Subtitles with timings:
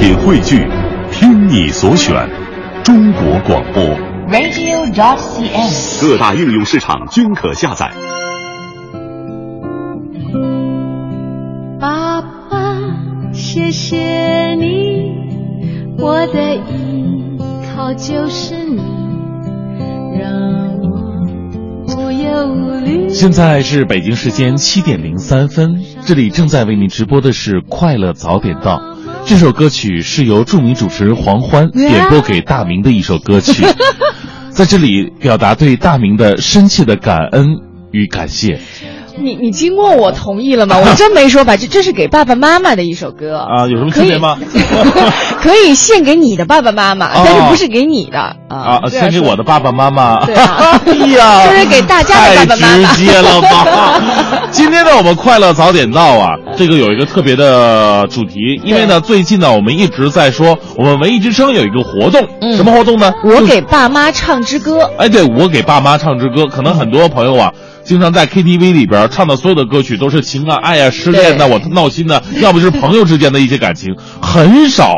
[0.00, 0.66] 品汇聚，
[1.12, 2.26] 听你所选，
[2.82, 3.84] 中国广播。
[4.30, 6.00] radio.dot.cn，。
[6.00, 7.92] 各大应用市场均可下载。
[11.78, 12.78] 爸爸，
[13.34, 15.12] 谢谢你，
[15.98, 17.38] 我的依
[17.76, 18.80] 靠就是你，
[20.18, 20.32] 让
[20.80, 21.26] 我
[21.94, 23.10] 无忧无虑。
[23.10, 28.78] 现在是北京时间七点零三分，这里正在为您直播的是《快乐早点到》。
[29.26, 33.64] 这首歌曲是由著名主持人黄欢点播给大明的一首歌曲，
[34.50, 37.46] 在这里表达对大明的深切的感恩
[37.92, 38.58] 与感谢。
[39.22, 40.76] 你你经过我同意了吗？
[40.84, 44.36] 我真没说吧，这这是给爸爸妈妈的一首歌啊，有什么区别吗？
[45.40, 48.80] 可以 献给你的爸爸妈妈，哦但是不是给你的啊？
[48.82, 50.24] 啊，献给我的爸爸妈妈。
[50.24, 52.88] 对啊，哎呀，就是给大家的爸爸妈妈。
[52.88, 54.00] 太直接了吧！
[54.50, 63.12] 今天呢，我们快乐早点到啊，这个有一个特别的主题，因为呢，最近呢，我们一直在说我们文艺之声有一个活动，嗯、什么活动呢？
[63.24, 64.90] 我给爸妈唱支歌。
[64.98, 67.52] 哎，对，我给爸妈唱支歌，可能很多朋友啊。
[67.84, 74.94] 经常在 KTV 里边唱的所有的歌曲都是情啊、爱啊、失恋的、我闹心的，要不就是朋友之间的一些感情，很少。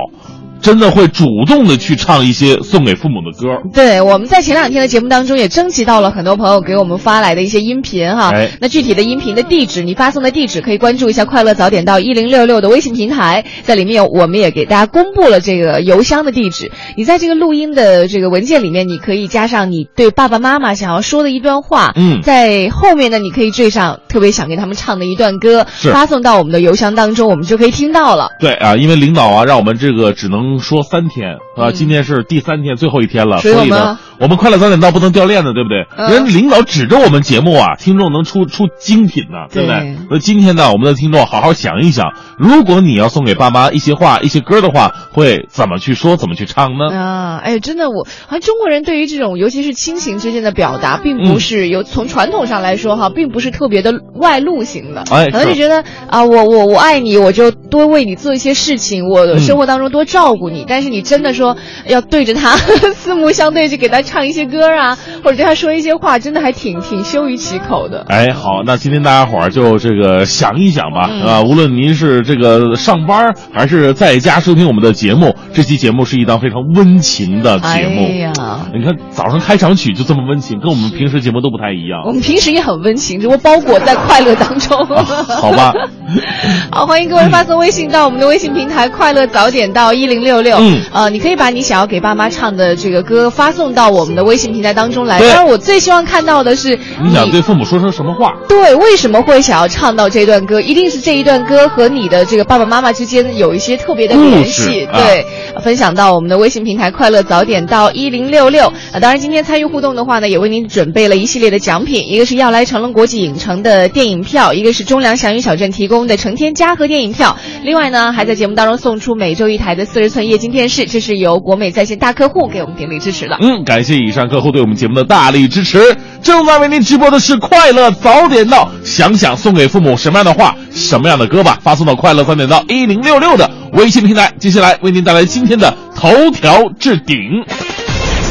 [0.62, 3.60] 真的会主动的去唱一些送给父母的歌。
[3.74, 8.30] 对，我们在前两天的节目当中也征集到了很多朋友给我们发来的一些音频哈。
[8.32, 16.70] 哎、那具体的音频的地址，你发送的地址可以关注一下“快乐早点到一零六六”的微信平台，在里面我们也给大家公布了这个邮箱的地址。
[16.96, 21.92] 你在这个录音的这个文件里面，你可以加上你对爸爸妈妈想要说的一段话。
[21.96, 28.30] 嗯，在后面呢，你可以缀上特别想给他们唱的一段歌，发送到我们的邮箱当中，我们就可以听到了。
[28.38, 31.34] 对啊，因为领导啊，让我们这个只能说三天。
[31.56, 35.86] 啊，嗯今天是第三天，最后一天了，所以呢，我们快乐早点到不能掉链子，对不对？
[35.96, 39.96] 嗯、人领导指着我们节目啊，听众能出出精品呢，对不对？
[40.10, 46.88] 那今天呢，我们的听众好好想一想，如果你要送给爸妈一些话、一些歌的话，会怎么去说，怎么去唱呢？
[46.96, 55.04] 啊，哎，真的，我好像中国人对于这种，尤其是亲情之间的表达，并不是有、嗯、从传统上来说哈，并不是特别的外露型的。
[55.10, 60.62] 哎，可能就觉得啊，我我我爱你，我就多为你做一些事情，我生活当中多照顾你。
[60.62, 68.04] 嗯、但是你真的说要对着他四目相对去给他唱一些歌啊，或者对他说一些话，真的还挺挺羞于启口的。
[68.08, 78.06] 哎，好，那今天大家伙儿就这个想一想吧，嗯、啊，无论您是这个上班还是在家收听我们的节目，这期节目是一档非常温情的节目。
[78.06, 78.32] 哎呀，
[78.74, 82.02] 你看早上开场曲就这么温情，跟我们平时节目都不太一样。
[82.06, 84.78] 我们平时也很温情，只不过包裹在快乐当中。
[84.78, 85.72] 啊、好吧。
[86.70, 90.56] 好，欢迎各位发送微信到我们的微信平台“快乐早点到一零六六六”。
[90.60, 95.20] 嗯，呃，你可以把你想要给爸妈唱的这个歌发送到我们的微信平台当中来。
[95.20, 98.34] 当然，我最希望看到的是你想对父母说声什么话？
[98.48, 100.60] 对，为什么会想要唱到这段歌？
[100.60, 104.88] 一定是这一段歌和你的这个爸爸妈妈之间有一些特别的联系。
[104.92, 108.64] 对，啊、分享到我们的微信平台“快乐早点到一零六六”。
[108.92, 117.36] 啊，当然，今天参与互动的话呢，也为您准备了一系列的奖品，一个是要来成龙国际影城的电影票，一个是中粮祥云小镇提供的成天嘉禾电影票。
[117.62, 123.38] 另外呢，还在节目当中送出每周一台的四十寸液晶电视，这是由国美在线大客户给我们鼎力支持的。
[123.40, 125.96] 嗯，感谢以上客户对我们节目的大力支持。
[126.22, 134.30] 正在为您直播的是快乐早点到，想想送给父母什么样的话、什么样的歌吧，发送到快乐早点到一零六六的微信平台。
[134.38, 137.16] 接下来为您带来今天的头条置顶。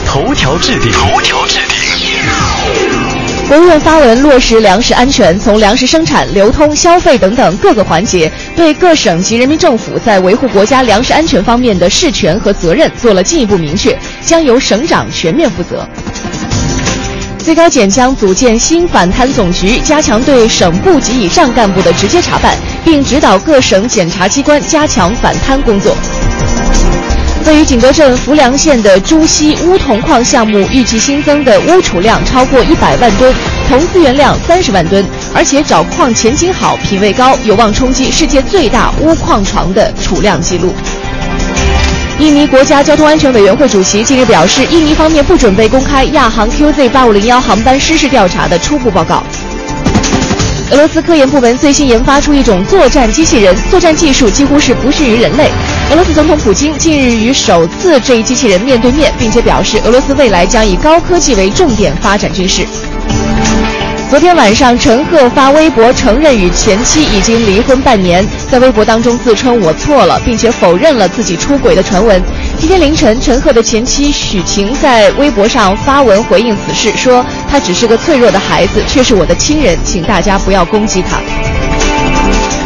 [0.06, 3.00] 头条置顶，头条置顶。
[3.51, 13.94] 国务院发文落实粮食安全，从粮食生产、流通、消费等等各个环节，对各省级人民政府在维护国家粮食安全方面的事权和责任做了进一步明确，
[14.25, 15.85] 将由省长全面负责。
[17.39, 25.94] 最高检将组建新反贪总局，加强对省部级以上干部的直接查办，并指导各省检察机关加强反贪工作。
[27.46, 33.34] 位于景德镇浮梁县的朱溪钨铜矿项目，预计新增的钨储量超过一百万吨，
[33.68, 40.74] 铜资源量三十万吨，而且找矿前景好、品位高，有望冲击世界最大钨矿床的储量记录。
[42.19, 49.24] 印尼国家交通安全委员会主席近日表示，印尼方面不准备公开亚航 QZ 八五零幺航班失事调查的初步报告。
[50.71, 55.50] 俄罗斯科研部门最新研发出一种作战机器人，作战技术几乎是不逊于人类。
[55.92, 62.66] 俄罗斯总统普京近日与首次这一机器人面对面，并且表示俄罗斯未来将以高科技为重点发展军事。
[64.10, 72.24] 昨天晚上，陈赫发微博承认与前妻已经离婚半年，在微博当中自称我错了，并且否认了自己出轨的传闻。
[72.58, 81.18] 今天凌晨，陈赫的前妻许晴在微博上发文回应此事，说他只是个脆弱的孩子，却是我的亲人，请大家不要攻击他。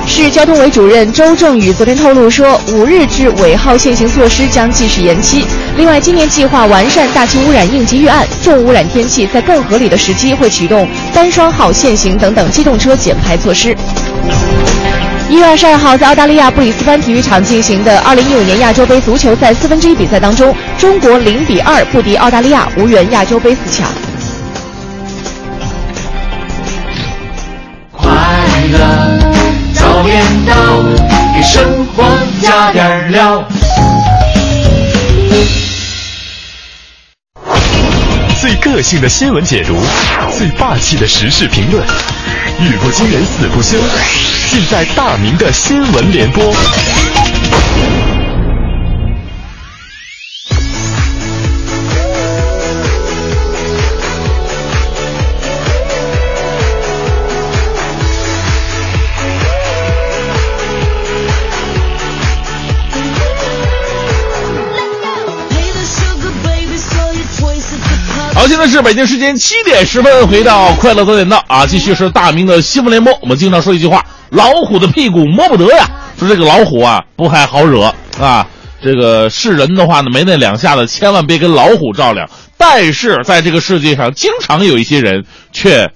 [0.08, 5.46] 市交通委主任周正宇昨天透露说，五日至尾号限行措施将继续延期。
[5.76, 13.76] 另外，今年计划完善大气污染应急预案，重污染天气在更合理的时机会启动单双号限行等等机动车减排措施。
[15.28, 23.88] 一月二十二号，在澳大利亚布里斯班体育场进行的二零一五年亚洲杯足球赛四分之一比赛当中，中国零比二不敌澳大利亚，无缘亚洲杯四强。
[27.92, 28.08] 快
[28.72, 29.25] 乐
[30.16, 30.56] 点到，
[31.36, 32.06] 给生活
[32.42, 33.46] 加点料。
[38.40, 39.78] 最个性的新闻解读，
[40.38, 41.86] 最霸气的时事评论，
[42.62, 43.78] 语不惊人死不休，
[44.50, 46.56] 尽在大明的新闻联播。
[68.48, 73.12] 现在是北京时间七点十分，回到快乐早点到啊，继续是大明的新闻联播。
[73.22, 75.90] 我们经常说一句话：老虎的屁股摸不得呀。
[76.20, 78.46] 说这个老虎啊，不太好惹啊。
[78.84, 82.30] 这个是人的话呢，没那两下子，千万别跟老虎较量。
[82.56, 85.90] 但是在这个世界上，经常有一些人却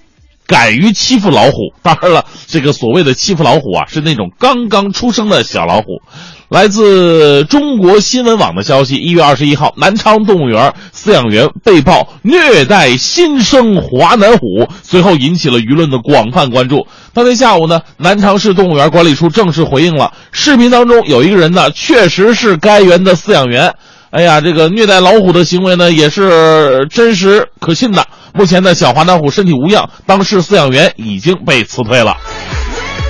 [0.49, 1.51] 敢于欺负老虎。
[1.83, 6.01] 当然了，这个所谓的欺负老虎啊，是那种刚刚出生的小老虎。
[6.49, 16.87] 来自中国新闻网的消息，一月二十一号，南昌动物园饲养员被曝虐待新生华南虎，随后引起了舆论的广泛关注。
[17.13, 23.71] 当天下午呢，南昌市动物园管理处正式回应了，视频当中有一个人呢，确实是该园的饲养员。
[24.09, 28.03] 哎呀，这个虐待老虎的行为呢，也是真实可信的。
[28.33, 32.15] 目前呢，小华南虎身体无恙，当事饲养员已经被辞退了。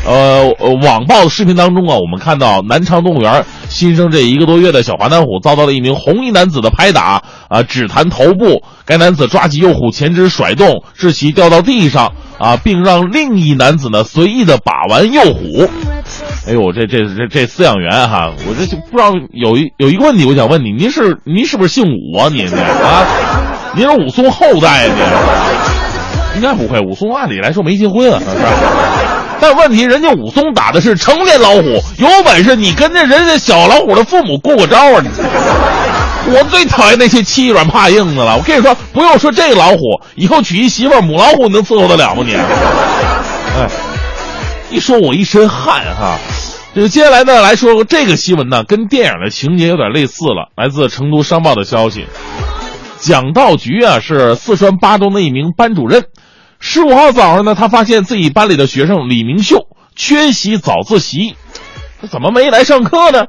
[0.05, 0.47] 呃，
[0.81, 8.63] 网曝的视频当中啊，我们看到南昌动物园新生这一个多月的小华南虎遭到了一名红衣男子的拍打啊，只弹头部。
[8.85, 15.69] 该男子抓起幼虎前肢甩动，致其掉到地上啊，并让另一男子呢随意的把玩幼虎。
[16.49, 22.27] 哎呦，这这这这饲养员哈，我这就不知道有一有一个问题，我想问你，您是您是不是姓武啊？
[22.27, 23.05] 您您啊，
[23.75, 24.91] 您是武松后代啊？
[26.33, 28.49] 您应该不会，武松按理来说没结婚啊，是吧？
[29.39, 31.61] 但问题，人家武松打的是成年老虎，
[31.99, 35.03] 有本事你跟着人家小老虎的父母过过招啊！
[35.03, 35.09] 你，
[36.33, 38.35] 我最讨厌那些欺软怕硬的了。
[38.35, 39.77] 我跟你说，不用说这老虎，
[40.15, 42.33] 以后娶一媳妇母老虎，你能伺候得了吗你？
[42.33, 43.67] 哎，
[44.71, 46.17] 一说我一身汗哈。
[46.75, 50.51] 这个接下来呢来说这个新闻呢，跟电影的情节有点类似了。
[50.55, 52.05] 来自成都商报的消息，
[52.99, 56.05] 蒋道局啊是四川巴中的一名班主任。
[56.59, 61.35] 十五号早上呢，他发现自己班里的学生李明秀缺席早自习，
[62.01, 63.25] 他怎么没来上课呢？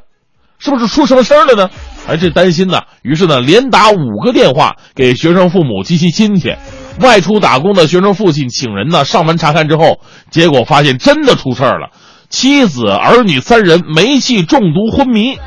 [0.58, 1.70] 是不是出什么事儿了呢？
[2.06, 2.80] 还是担心呢？
[3.02, 6.54] 于是呢，连打五个电话给学生父母及其亲戚。
[6.98, 10.00] 外出打工的学生父亲请人呢上门查看之后，
[10.30, 11.90] 结果发现真的出事儿了，
[12.28, 15.38] 妻子儿女三人煤气中毒昏迷。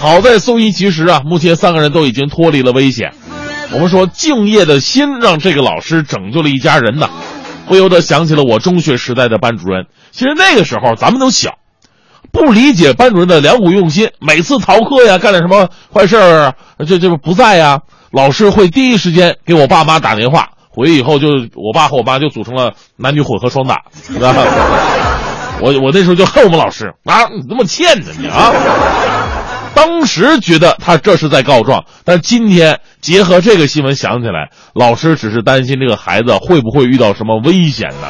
[0.00, 3.12] 好在送医及时啊，目前三个人都已经脱离了危险。
[3.72, 7.08] 我们说敬业的心让这个老师拯救了一家人呐，
[7.68, 9.86] 不由得想起了我中学时代的班主任。
[10.10, 11.58] 其实那个时候咱们都小，
[12.32, 14.10] 不理解班主任的良苦用心。
[14.18, 20.48] 每次逃课呀，干点什么坏事儿，这这不在呀，老师会第一时间给我爸妈打电话。
[20.70, 24.34] 回去以后就我爸和我妈就组成了男女混合双打，是吧？
[25.60, 28.50] 我我那时候就恨我们老师啊，你这么欠着你啊！
[29.74, 38.08] 当时觉得他这是在告状，但今天结合这个新闻想起来，老师只是担心这个孩子会不会遇到什么危险呢？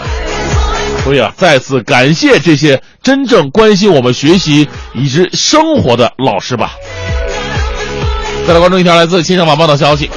[1.02, 6.73] 所以啊，再次感谢这些真正关心我们学习以及生活的老师吧。
[8.47, 10.09] 再来关注一条来自《新上晚报》的消息：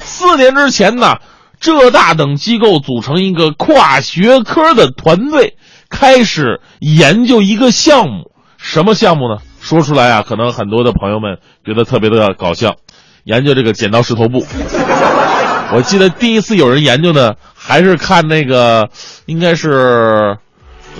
[0.00, 1.16] 四年之前呢，
[1.62, 5.56] 浙大等机构组成一个跨学科的团队，
[5.88, 9.40] 开始研究一个项目，什么项目呢？
[9.60, 12.74] 说出来啊，可能很多的朋友们觉得特别的搞笑。
[13.22, 14.44] 研究这个剪刀石头布，
[15.72, 18.88] 我记得第一次有人研究呢，还是看那个，
[19.26, 20.36] 应该是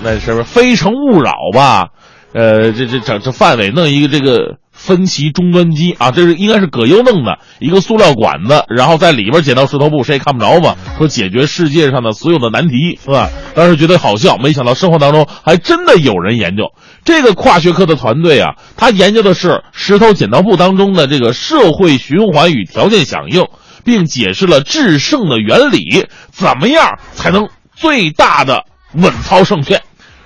[0.01, 1.89] 那什么《非诚勿扰》吧？
[2.33, 4.55] 呃，这这整这范伟弄一个这个。
[4.85, 10.75] 分歧终端机啊，这是应该是葛优弄的一个塑料管子，然后在里边剪刀石头布，谁也看不着嘛。
[10.97, 13.29] 说解决世界上的所有的难题，是吧？
[13.55, 16.73] 当时觉得好笑，没想到生活当中还真的有人研究
[17.05, 18.55] 这个跨学科的团队啊。
[18.75, 23.45] 他研究的是石头剪刀布当中的这个社会循环与条件响应，
[23.85, 29.81] 并解释了制胜的原理，怎么样才能最大的稳操胜券。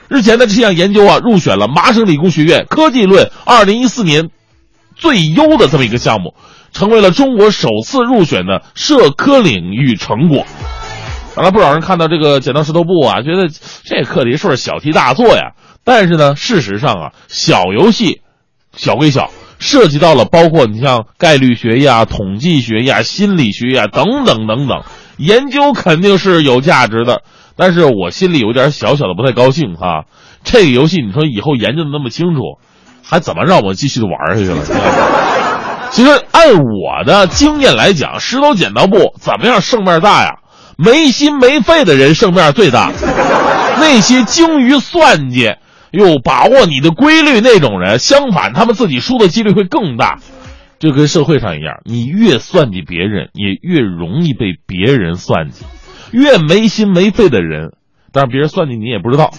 [0.10, 4.30] 日前的这项研究啊，入选了麻省理工学院科技论二零一四年
[4.98, 6.34] 最优的这么一个项目，
[6.72, 10.46] 成为了中国首次入选的社科领域成果。
[11.36, 13.48] 当然，不少人看到这个剪刀石头布啊，觉得
[13.84, 15.52] 这课题是不是小题大做呀？
[15.84, 18.22] 但是呢，事实上啊，小游戏
[18.76, 24.84] 小归小，涉及到了包括你像概率学呀、统计学呀、心理学呀等等等等，
[25.18, 27.22] 研究肯定是有价值的。
[27.56, 30.06] 但是我心里有点小小的不太高兴哈，
[30.44, 32.42] 这个游戏你说以后研究的那么清楚，
[33.08, 34.58] 还怎么让我继续的玩下去了？
[35.92, 40.40] 其实按我的经验来讲，石头剪刀布怎么样胜面大呀？
[40.78, 42.92] 没心没肺的人胜面最大，
[43.80, 45.56] 那些精于算计
[45.92, 50.20] 又把握你的规律那种人，相反他们自己输的几率会更大。
[50.80, 55.66] 就跟社会上一样，你越算计别人，也越容易被别人算计。
[56.12, 57.72] 越没心没肺的人，
[58.14, 59.32] 但是别人算计你也不知道。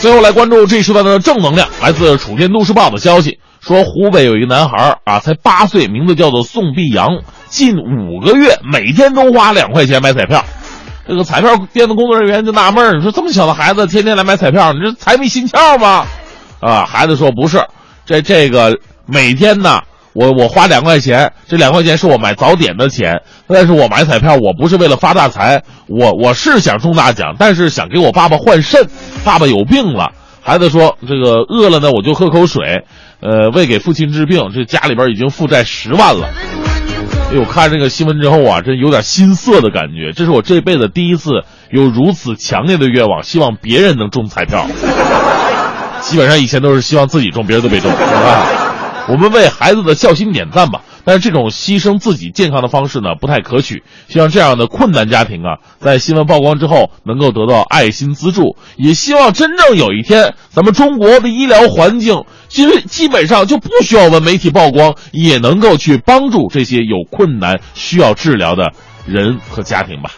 [0.00, 10.44] 最后来关注这一时段的正能量，来自《楚天都市报》的消息，说湖北有一个男孩啊，才八岁，名字叫做宋碧阳，近五个月每天都花两块钱买彩票。
[11.06, 16.06] 这个彩票店的工作人员就纳闷儿你说这么小的孩子天天来买彩票，你这财迷心窍吗？
[16.60, 17.60] 啊，孩子说不是，
[18.04, 18.78] 这这个。
[19.10, 19.80] 每天呢，
[20.18, 23.22] 我我花两块钱，这两块钱是我买早点的钱。
[23.46, 28.84] 但是我买彩票，我不是为了发大财，我我是想中大奖，但是想给我爸爸换肾，
[29.24, 30.10] 爸爸有病了。
[30.42, 32.82] 孩子说这个饿了呢，我就喝口水，
[33.20, 34.50] 呃，为给父亲治病。
[34.52, 36.28] 这家里边已经负债十万了。
[37.30, 40.12] 哎呦，看这个新闻之后啊，真有点心塞的感觉。
[40.12, 44.66] 这是我这辈子第一次有如此强烈的愿望，希望别人能中彩票。
[46.02, 48.67] 基本上以前都是希望自己中，别人都没中，是吧？
[49.08, 53.82] 我们为孩子的孝心点赞吧，但是这种牺牲自己健康的方式呢，不太可取。
[54.08, 68.72] 希望这样的困难家庭啊，在新闻曝光之后能够得到爱心资助，也希望真正有一天，咱们中国的医疗环境其实基本上就不需要我们媒体曝光，也能够去帮助这些有困难需要治疗的
[69.06, 70.10] 人和家庭吧。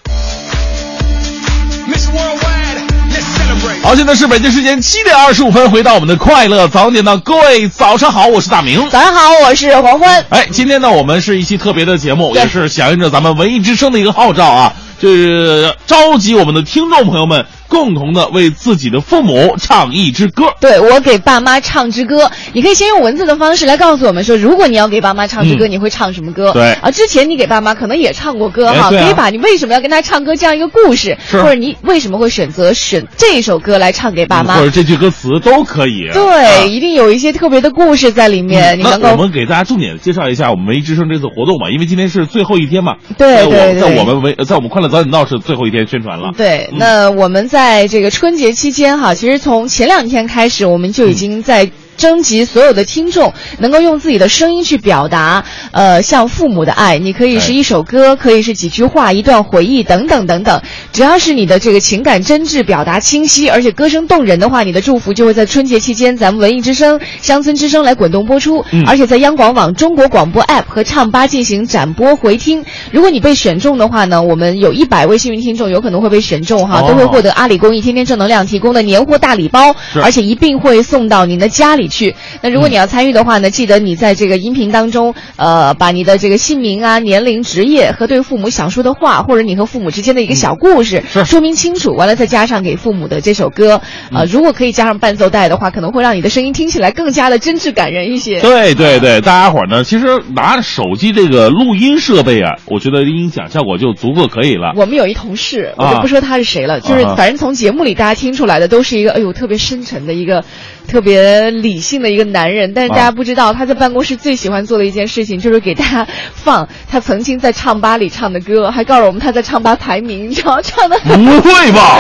[3.82, 8.88] 好，现在是北京时间七点二十五分，回到我们的快乐早点到，各位早上好，我是大明。
[8.88, 10.24] 早上好，我是黄欢。
[10.30, 17.45] 哎，今天呢，我们是一期特别的节目，也是响应着咱们文艺之声的一个号召啊，就是召集我们的听众朋友们。
[17.71, 20.47] 共同的为自己的父母唱一支歌。
[20.61, 26.52] 对我给爸妈唱支歌，你可以先用文字的方式来告诉我们说，如果你要给爸妈唱支歌，你会唱什么歌？
[26.52, 36.09] 对啊，之前你给爸妈可能也唱过歌哈，可以把你为什么要跟他唱歌这样一个故事，或者你为什么会选择选这首歌来唱给爸妈，或者这句歌词都可以。
[36.12, 38.76] 对，一定有一些特别的故事在里面。
[38.76, 42.97] 你能够我们给大家重点介绍一下我们文艺之声这次活动吧，因为今天是最后一天嘛。
[43.16, 46.32] 对对对，在我们文在我们快乐早点到是最后一天宣传了。
[46.37, 48.30] 对，那我们在这个春。
[48.40, 51.70] 节期间哈，其实从前两天开始，我们就已经在。
[52.00, 56.99] 征集所有的听众能够用自己的声音去表达，呃，向父母的爱。
[56.99, 60.62] 你可以是一首歌，可以是几句话、一段回忆等等等等。
[60.95, 68.64] 只要是你的这个情感真挚、表达清晰，而且歌声动人的话，你的祝福就会在春节期间，咱们文艺之声、乡村之声来滚动播出。
[68.87, 72.64] 而且在央广网、中国广播 APP 和唱吧进行展播回听。
[72.90, 81.89] 如果你被选中的话呢，我们有一百位幸运听众有可能会被选中哈，都会获得阿里公益天天正能量提供的年货大礼包，而且一并会送到您的家里。
[81.90, 93.80] 去，那如果你要参与的话呢，记得你在这个音频当中，呃，把你的这个姓名啊、年龄、职业和对父母想说的话，或者你和父母之间的一个小故事，说明清楚，完了再加上给父母的这首歌，
[94.14, 98.40] 呃，如果可以加上伴奏带的话，可能会让你的声音听起来更加的真挚感人一些。
[98.40, 104.73] 对对对，大家伙呢，其实拿手机这个录音设备啊，我觉得音响效果就足够可以了。
[104.76, 110.44] 我们有一同事，我就不说他是谁了，就是反正从节目里大家听出来的都是一个，哎呦，特别深沉的一个。
[110.90, 121.99] 特别理性的一个男人，但是大家不知道，他在办公室最喜欢做的一件事情就是给大家放他曾经在唱吧里唱的歌，还告诉我们他在唱吧排名，你知道唱的不会吧？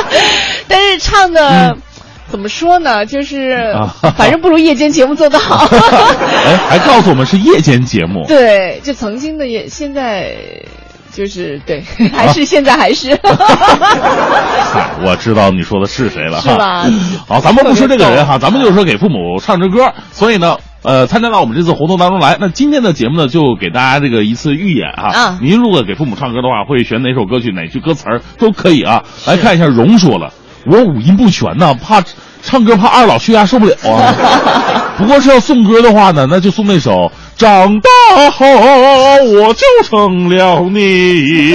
[0.68, 1.74] 但是唱的
[2.30, 3.06] 怎么说呢？
[3.06, 3.74] 就是
[4.16, 5.66] 反正不如夜间节目做得好。
[6.44, 8.26] 哎，还告诉我们是夜间节目。
[8.28, 10.36] 对，就曾经的也现在。
[11.18, 11.82] 就是对，
[12.14, 13.10] 还是现在还是。
[14.70, 16.84] 嗨，我知道你说的是谁了，是吧？
[17.26, 19.92] 好，咱们不说这个人哈，咱们就说给父母唱支歌。
[20.12, 22.36] 所以呢，呃，参加到我们这次活动当中来。
[22.38, 25.08] 那今天的节目呢，就给大家这个一次预演哈。
[25.08, 25.38] 啊。
[25.42, 27.50] 您如果给父母唱歌的话，会选哪首歌曲？
[27.50, 29.02] 哪句歌词儿都可以啊。
[29.26, 30.32] 来看一下，荣说了，
[30.66, 32.00] 我五音不全呢，怕
[32.44, 34.14] 唱歌怕二老血压受不了啊。
[34.98, 36.90] 不过是要送歌的话呢，那就送那首
[37.38, 37.88] 《长大
[38.32, 38.46] 后
[39.24, 41.54] 我就成了你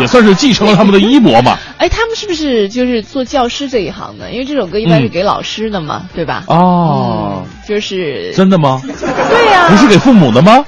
[0.00, 1.58] 也算是继承了他们的衣钵嘛。
[1.76, 4.30] 哎，他们是不是就是做教师这一行的？
[4.30, 6.44] 因为这首歌一般是给老师的嘛，对吧？
[6.46, 8.80] 哦，就是真的吗？
[8.86, 10.64] 对呀、不是给父母的吗？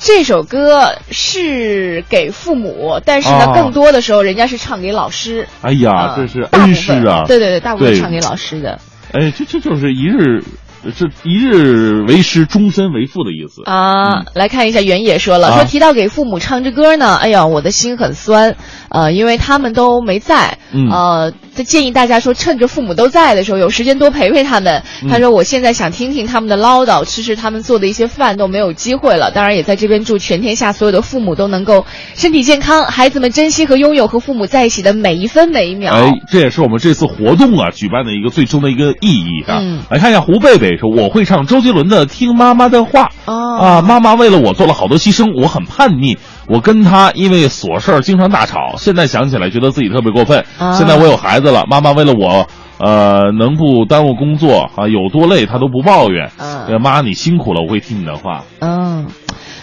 [0.00, 5.46] 这首歌是给父母，但是呢，哦更多的时候人家是唱给老师。
[5.62, 7.22] 哎呀啊，这是恩师分啊！
[7.28, 8.80] 对对对，大部分对唱给老师的
[9.12, 10.42] 哎，这这就是一日，
[10.90, 13.62] 这一日为师，终身为父的意思。
[13.64, 14.20] 啊。
[14.20, 18.56] 嗯来看一下，原野说了，啊说提到给父母唱支歌呢，哎呀，我的心很酸，
[18.88, 24.82] 呃，因为他们都没在，嗯呃，他建议大家说，趁着父母都在的时候，有时间多陪陪他们。
[25.02, 29.30] 嗯他说，我现在想听听他们的唠叨，吃吃他们做的一些饭都没有机会了。
[29.30, 35.92] 当然，也在这边祝全天下所有的父母都能够身体健康，孩子们珍惜和拥有和父母在一起的每一分每一秒。
[35.94, 39.58] 哎，这也是我们这次活动啊举办的一个最终的一个意义啊。
[39.60, 48.74] 嗯来看一下胡贝贝说：“我会唱周杰伦的《听妈妈的话》哦啊，妈妈为了我做了好多牺牲，我很叛逆，我跟他因为琐事儿经常大吵。
[48.76, 50.44] 现在想起来，觉得自己特别过分。
[50.58, 52.46] 啊现在我有孩子了，妈妈为了我。”
[52.78, 54.86] 呃，能不耽误工作啊？
[54.86, 56.30] 有多累，她都不抱怨。
[56.38, 58.44] 嗯呃妈，你辛苦了，我会听你的话。
[58.60, 59.04] 嗯，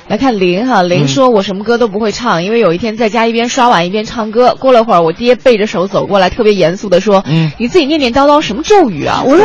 [0.07, 4.55] 来看林哈，嗯林说：“我什么歌都不会唱，因为有一天在家一边刷碗一边唱歌。
[4.59, 9.43] 过了会儿，我爹背着手走过来，特别严肃的说：‘嗯你自己念念叨叨什么咒语啊？’我说：‘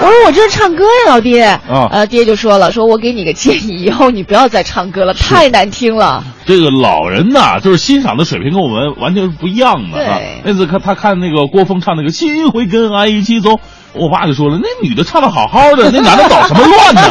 [0.00, 6.22] 我说我这是唱歌呀，老爹。’啊呃，爹就说了：‘说我给你个建议，以后你不要再唱歌了，太难听了。
[6.46, 9.98] 这个老人呐，就是欣赏的水平跟我们完全是不一样的。
[9.98, 13.50] 对啊、那次看他看那个郭峰唱那个《心会跟爱一起走》，
[13.94, 17.02] 我爸就说了，那女的唱的好好的，那男的捣什么乱呢？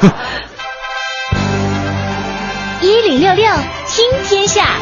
[3.20, 3.44] 六六
[3.86, 4.78] 听天下，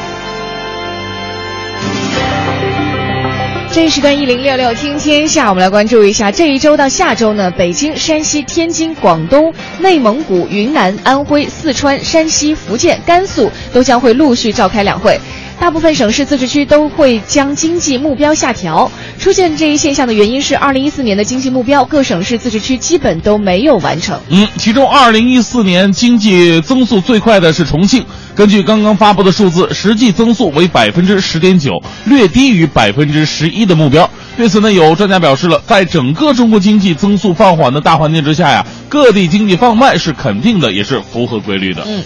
[3.72, 15.20] 这一时段一零六六听天下，我们来关注一下这一周到下周呢，北京、山西、天津、广东、内蒙古、云南、安徽、四川、山西、福建、甘肃都将会陆续召开两会。
[15.60, 18.90] 大部分省市自治区都会将经济目标下调。
[19.18, 24.18] 出现这一现象的原因是，二零一四年的经济目标，各省市自治区基本都没有完成。
[24.30, 34.08] 嗯，其中二零一四年经济增速最快的是重庆，根据刚刚发布的数字，实际增速为百分之十点九，略低于百分之十一的目标。
[34.36, 41.82] 对此呢，有专家表示了，在整个中国经济增速放缓的大环境之下呀，各地经济放慢是肯定的，也是符合规律的。
[41.84, 42.04] 嗯，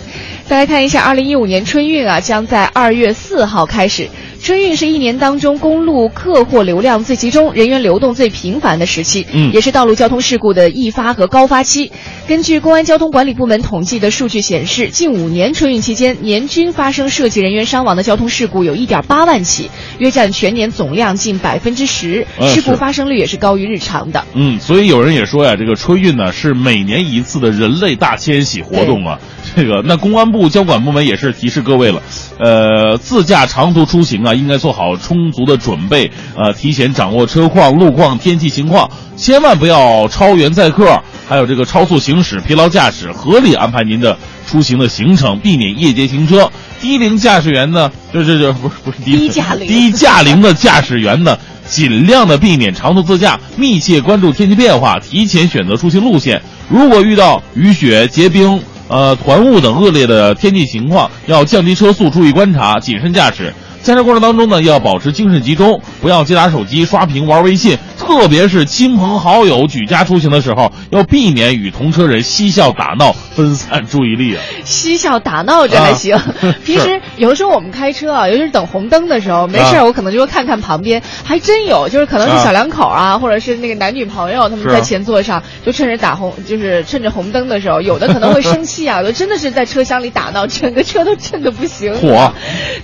[0.49, 4.11] 再来看一下，二零一五年春运啊，将在二月四号开始。
[4.43, 11.93] 春运是一年当中公路客货流量最集中、人员流动最频繁的时期，嗯也是道路交通事故的易发和高发期。
[12.27, 24.25] 根据公安交通管理部门统计的数据显示，近五年春运期间，年均发生涉及人员伤亡的交通事故有一点八万起，约占全年总量近百分之十，呃事故发生率也是高于日常的。
[24.35, 29.21] 嗯，所以有人也说呀，这个春运呢是每年一次的人类大迁徙活动啊。
[29.55, 32.03] 这个，那公安部交管部门也是提示各位了，
[32.41, 44.16] 呃，自驾长途出行啊，应该做好充足的准备，呃，提前掌握车况、路况、天气情况，千万不要超员载客，还有这个超速行驶、疲劳驾驶，合理安排您的
[44.47, 46.51] 出行的行程，避免夜间行车。
[46.81, 56.42] 低龄驾驶员呢，这这这不是不是低低驾龄低驾龄的驾驶员呢，尽量的避免长途自驾，密切关注天气变化，提前选择出行路线。
[56.68, 63.55] 如果遇到雨雪、结冰、呃团雾等恶劣的天气情况，要降低车速，注意观察，谨慎驾驶。
[63.83, 67.77] 驾车过程当中呢，要保持精神集中，不要接打手机、刷屏、玩微信。
[67.99, 74.42] 特别是亲朋好友举家出行的时候，要避免与同车人嬉笑打闹，分散注意力啊。
[74.64, 76.14] 嬉笑打闹这还行。
[76.16, 76.23] 啊
[76.64, 91.95] 平时 有的时候我们开车啊，尤其是等红灯的时候，没事我可能就会看看旁边，还真有，就是可能是小两口啊，或者是那个男女朋友，他们在前座上，就趁着打红，就是趁着红灯的时候，有的可能会生气啊，有的真的是在车厢里打闹，整个车都震得不行。
[91.99, 92.33] 火，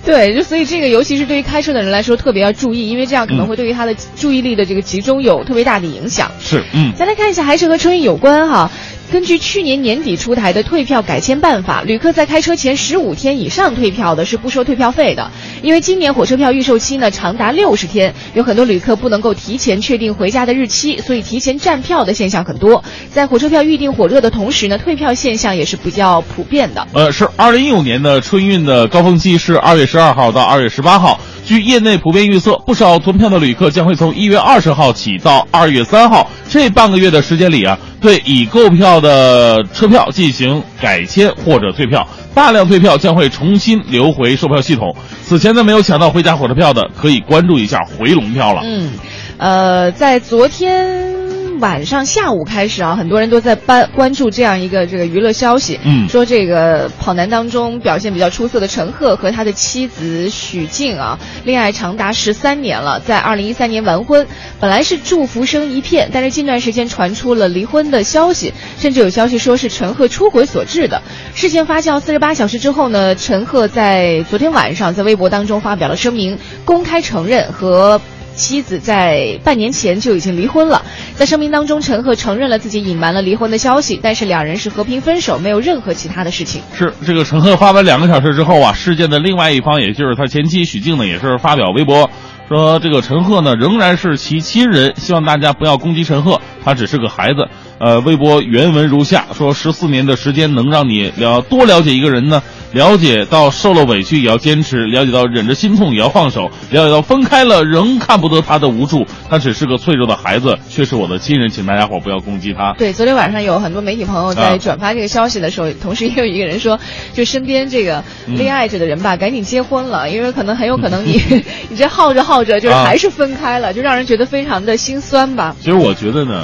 [0.05, 6.31] 对，就所以这个尤其是对于开车的人来说特别要注意，因为这样可能会对于他的注意力的这个集中有特别大的影响。
[6.39, 6.93] 是嗯。
[6.95, 8.71] 再来看一下，还是和春运有关哈。
[9.11, 15.31] 根据去年年底出台的退票改签办法，旅客在开车前十五天以上退票的是不收退票费的。
[15.63, 22.83] 因为今年火车票预售期呢长达六十天，有很多旅客不能够提前确定回家的日期，所以提前站票的现象很多。
[23.11, 26.87] 在火车票预订火热的同时呢，退票现象也是比较普遍的。
[26.93, 31.19] 呃，是二零一五年的春运的高峰期是二月十二号到二月十八号。
[31.45, 44.95] 据业内普遍预测，不少囤票的旅客将会从一月二十号起到二月三号这半个月的时间里啊，对已购票的车票进行改签或者退票，大量退票将会重新流回售票系统。
[45.23, 48.61] 此前呢没有抢到回家火车票的，可以关注一下回笼票了。
[48.63, 48.91] 嗯，
[49.37, 51.28] 呃，在昨天
[51.59, 64.25] 天晚上下午开始啊，很多人都在关关注这样一个这个娱乐消息，嗯说这个跑男当中表现比较出色的陈赫和他的妻子许静啊，恋爱长达十三年了，在二零一三年完婚，
[64.61, 71.01] 本来是祝福声一片，但是近段时间传出了离婚的消息，甚至有消息说是陈赫出轨所致的。
[71.35, 77.99] 事件发酵四十八小时之后呢，陈赫在昨天晚上在微博当中发表了声明，公开承认和。
[78.39, 80.81] 妻子在半年前就已经离婚了，
[81.15, 86.61] 在声明当中，陈赫承认了自己隐瞒了离婚的消息，但是两人是和平分手，没有任何其他的事情。
[86.73, 92.09] 是这个陈赫发完两个小时之后啊，事件的另外一方，也就是他前妻许静呢，也是发表微博
[92.47, 97.47] 说，这个陈赫呢仍然是其亲人，希望大家不要攻击陈赫，他只是个孩子。
[97.79, 112.73] 呃，微博原文如下：说十四年的时间能让你了多了解一个人呢，了解到受了委屈也要坚持，了解到忍着心痛也要放手，了解到分开了仍看不得他的无助，他只是个脆弱的孩子，却是我的亲人，请大家伙不要攻击他。
[112.77, 116.77] 对，昨天晚上有很多媒体朋友啊在转发这个消息的时候，同时也有一个人说，
[117.13, 121.13] 就身边这个嗯恋爱着的人吧，赶紧结婚了，因为可能很有可能你
[121.69, 125.55] 你这耗着耗着，就是啊还是分开了，就让人觉得非常的心酸吧。
[125.61, 126.43] 其实我觉得呢，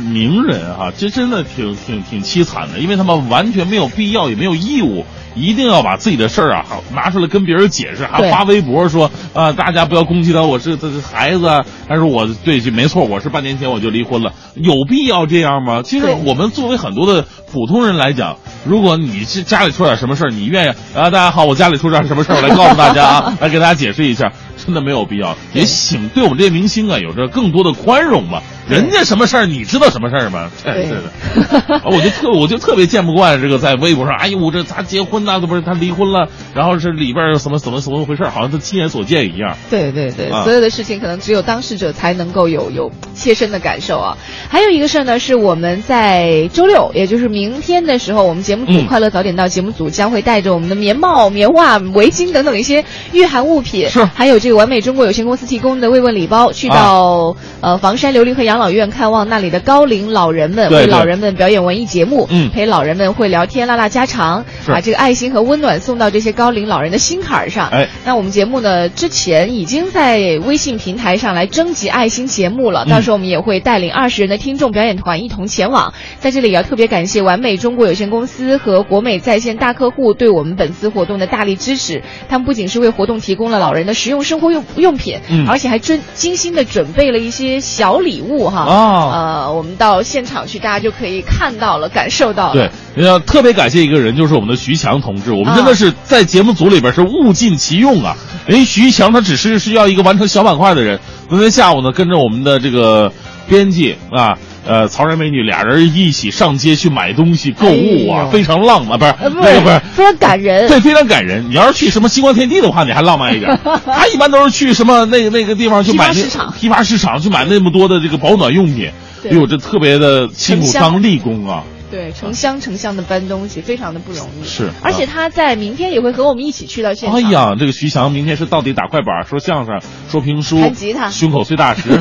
[0.00, 5.04] 名人哈、这真的挺挺挺凄惨的，因为他们完全没有必要，也没有义务。
[5.36, 15.82] 一定要把自己的事儿啊好拿出来跟别人解释，还发微博说啊、大家不要攻击他，我是他是孩子啊，还是我对没错，我是半年前我就离婚了，有必要这样吗？
[15.84, 20.68] 其实我们作为很多的普通人来讲，如果你是家里出点什么事儿，你愿意
[20.98, 24.32] 啊，大家好，我家里出点什么事儿，我来告诉大家啊， 来给大家解释一下，
[24.64, 28.42] 真的没有必要，也请对我们这些明星啊有着更多的宽容吧。
[28.68, 30.50] 人家什么事儿，你知道什么事儿吗？
[30.64, 39.56] 真对 是的，我就特我就特别见不惯这个在微博上，哎呦，我这咋结婚呐，这不是他离婚了，然后是里边儿什么怎么怎么回事儿，好像他亲眼所见一样。
[39.68, 40.44] 对对对，啊。
[40.44, 44.16] 所有的事情可能只有当事者才能够有有切身的感受啊。
[44.48, 54.04] 还有一个事儿呢，是我们在周六，也就是明天的时候，我们节目组、嗯快乐早点到节目组将会带着我们的棉帽、棉袜、围巾等等一些御寒物品，是。
[54.04, 60.86] 还有这个完美中国有限公司提供的慰问礼包，去到、呃房山琉璃河养老院看望那里的高龄老人们，对对。
[60.86, 62.48] 为老人们表演文艺节目，嗯。
[62.50, 64.70] 陪老人们会聊天、拉拉家常，是。
[64.70, 67.68] 把这个爱心和温暖送到这些高龄老人的心坎儿上。
[67.70, 75.92] 哎那我们节目呢，之前已经在微信平台上来征集爱心节目了，嗯到时候我们也会带领二十人的听众表演团一同前往。
[76.20, 82.02] 在这里也要特别感谢完美中国有限公司和国美在线大客户对我们本次活动的大力支持。
[82.28, 88.64] 他们不仅是为活动提供了老人的实用生活用用品，嗯而且还真精心的准备了一些小礼物哈。
[88.66, 92.70] 哦呃，我们到现场去，大家就可以看到了，感受到了。
[92.94, 95.32] 对，要特别感谢一个人，就是我们的徐强同志。
[95.32, 98.16] 我们真的是在节目组里边是物尽其用啊。
[98.46, 101.00] 人徐强他只是需要一个完成小板块的人。
[101.28, 103.12] 昨天下午呢，跟着我们的这个
[103.48, 109.80] 编辑啊，呃，曹然美女俩人一起上街去买东西购物啊，哎非常浪漫，不是呃，不那个不是。
[109.94, 110.68] 非常感人。
[110.68, 111.48] 对，非常感人。
[111.48, 113.58] 你要是去什么星光天地的话，你还浪漫一点。
[113.84, 118.90] 他一般都是去什么那个那个地方去买那批发市场批发市场去买那么多的这个保暖用品。
[119.22, 121.64] 对哎呦，这特别的辛苦当力工啊。
[121.96, 124.46] 对，成箱成箱的搬东西，非常的不容易。
[124.46, 127.18] 是而且他在明天也会和我们一起去到现场。
[127.18, 129.80] 哎呀，这个徐翔明天是到底打快板、说相声、
[130.10, 131.88] 说评书、弹吉他胸口碎大石。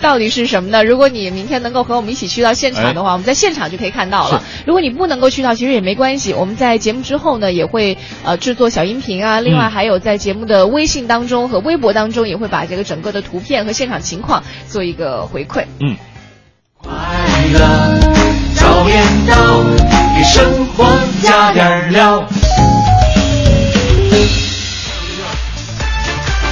[0.00, 0.84] 到底是什么呢？
[0.84, 4.42] 如果你明天能够和我们一起去到现场的话，我们在现场就可以看到了。
[4.66, 6.32] 如果你不能够去到，其实也没关系。
[6.32, 15.64] 我们在节目之后呢，也会呃制作小音频啊，另外嗯还有在节目的微信当中和微博当中，也会把这个整个的图片和现场情况做一个回馈。
[15.80, 15.96] 嗯，
[16.86, 16.94] 快
[17.52, 17.58] 乐
[18.54, 19.34] 早点到，
[20.16, 20.86] 给生活
[21.20, 22.24] 加点料。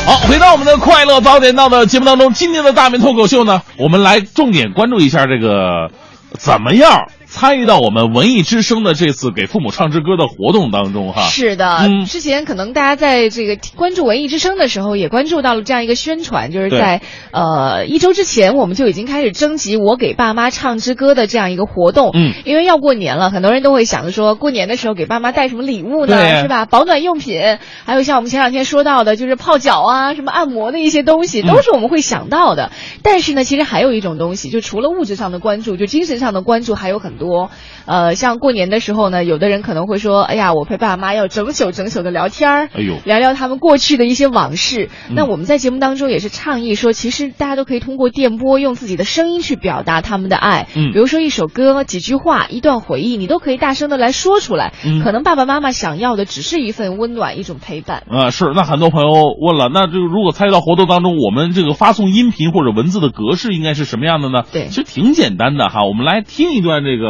[0.05, 5.93] 好，回到我们的快乐早点到的节目当中，今天的大明脱口秀呢，我们来重点关注一下这个
[6.37, 11.23] 怎么样参与到我们文艺之声的这次给父母唱支歌的活动当中哈。
[11.23, 22.13] 是的，嗯之前可能大家在这个关注文艺之声的时候，也关注到了这样一个宣传，就是在呃一周之前，我们就已经开始征集我给爸妈唱支歌的这样一个活动。
[22.15, 26.41] 嗯，因为要过年了，很多人都会想着说，过年的时候给爸妈带什么礼物呢？
[26.41, 26.67] 是吧？
[26.67, 27.41] 保暖用品，
[27.85, 32.71] 还有像我们前两天说到的，就是泡脚啊、什么按摩的一些东西，嗯都是我们会想到的。
[33.03, 37.24] 但是呢，其实还有一种东西，就除了物质上的关注，就精神上的关注还有很多。
[37.25, 37.51] 多。
[37.87, 44.89] 呃，像过年的时候呢，有的人可能会说，哎呀，我陪爸爸妈妈要整宿整宿的聊天儿，哎呦聊聊他们过去的一些往事。
[45.09, 54.73] 嗯那我们在节目当中也是倡议说，其实大家都可以通过电波用自己的声音去表达他们的爱，嗯比如说一首歌、几句话、一段回忆，你都可以大声的来说出来。
[54.85, 58.05] 嗯可能爸爸妈妈想要的只是一份温暖，一种陪伴。
[58.09, 64.45] 啊，是，那很多朋友问了，那这个如果参与到活动当中，我们这个发送音频或者文字的格式应该是什么样的呢？
[64.51, 67.05] 对其实挺简单的哈，我们来听一段这个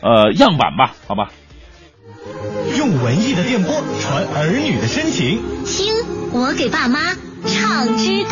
[0.00, 1.30] 呃样板吧，好吧？
[2.78, 5.42] 用文艺的电波传儿女的深情。
[5.64, 5.94] 听
[6.32, 6.98] 我给爸妈
[7.46, 8.30] 唱支歌。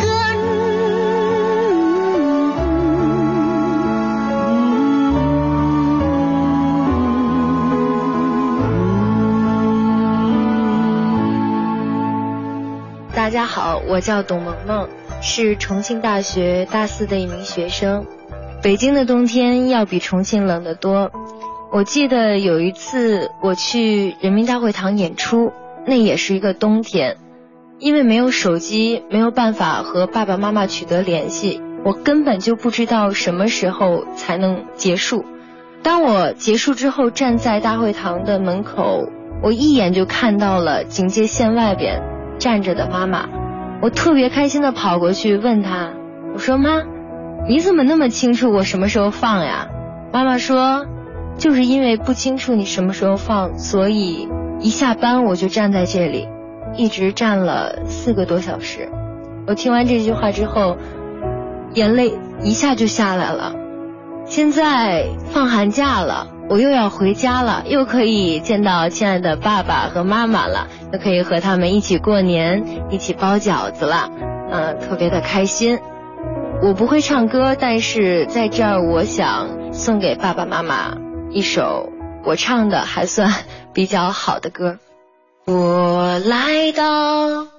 [13.15, 14.89] 大家好，我叫董萌萌，
[15.21, 18.05] 是重庆大学大四的一名学生。
[18.63, 21.11] 北京的冬天要比重庆冷得多。
[21.69, 25.51] 我记得有一次我去人民大会堂演出，
[25.85, 27.17] 那也是一个冬天，
[27.77, 35.25] 因为没有手机，没有办法和爸爸妈妈取得联系，我根本就不知道什么时候才能结束。
[35.81, 39.09] 当我结束之后，站在大会堂的门口，
[39.41, 42.01] 我一眼就看到了警戒线外边
[42.39, 43.27] 站着的妈妈，
[43.81, 45.91] 我特别开心的跑过去问她，
[46.33, 46.83] 我说妈，
[47.45, 49.67] 你怎么那么清楚我什么时候放呀？
[50.13, 50.85] 妈妈说，
[51.37, 54.29] 就是因为不清楚你什么时候放，所以
[54.61, 56.29] 一下班我就站在这里，
[56.77, 58.89] 一直站了四个多小时。
[59.45, 60.77] 我听完这句话之后，
[61.73, 63.53] 眼泪一下就下来了。
[64.25, 74.09] 现在放寒假了，我又要回家了，又可以见到亲爱的爸爸和妈妈了，又可以和他们一起过年，一起包饺子了，
[74.49, 75.79] 嗯、特别的开心。
[76.65, 80.95] 我不会唱歌，但是在这儿，我想送给爸爸妈妈
[81.29, 81.91] 一首
[82.23, 84.79] 我唱的还算比较好的歌。
[85.43, 87.49] 我来到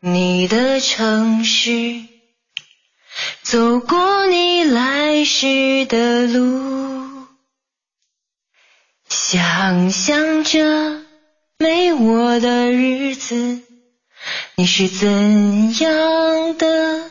[0.00, 2.02] 你的城市。
[3.42, 7.28] 走过你来时的路，
[9.08, 11.00] 想象着
[11.58, 13.60] 没我的日子，
[14.56, 17.10] 你是怎样的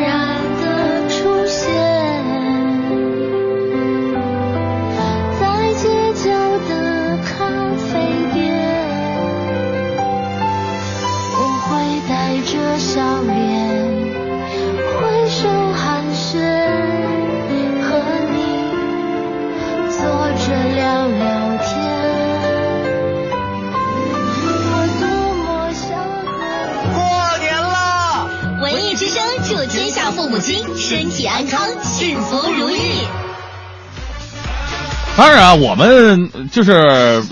[30.41, 33.05] 身体安康，幸福如意。
[35.15, 37.23] 当然啊，我们就是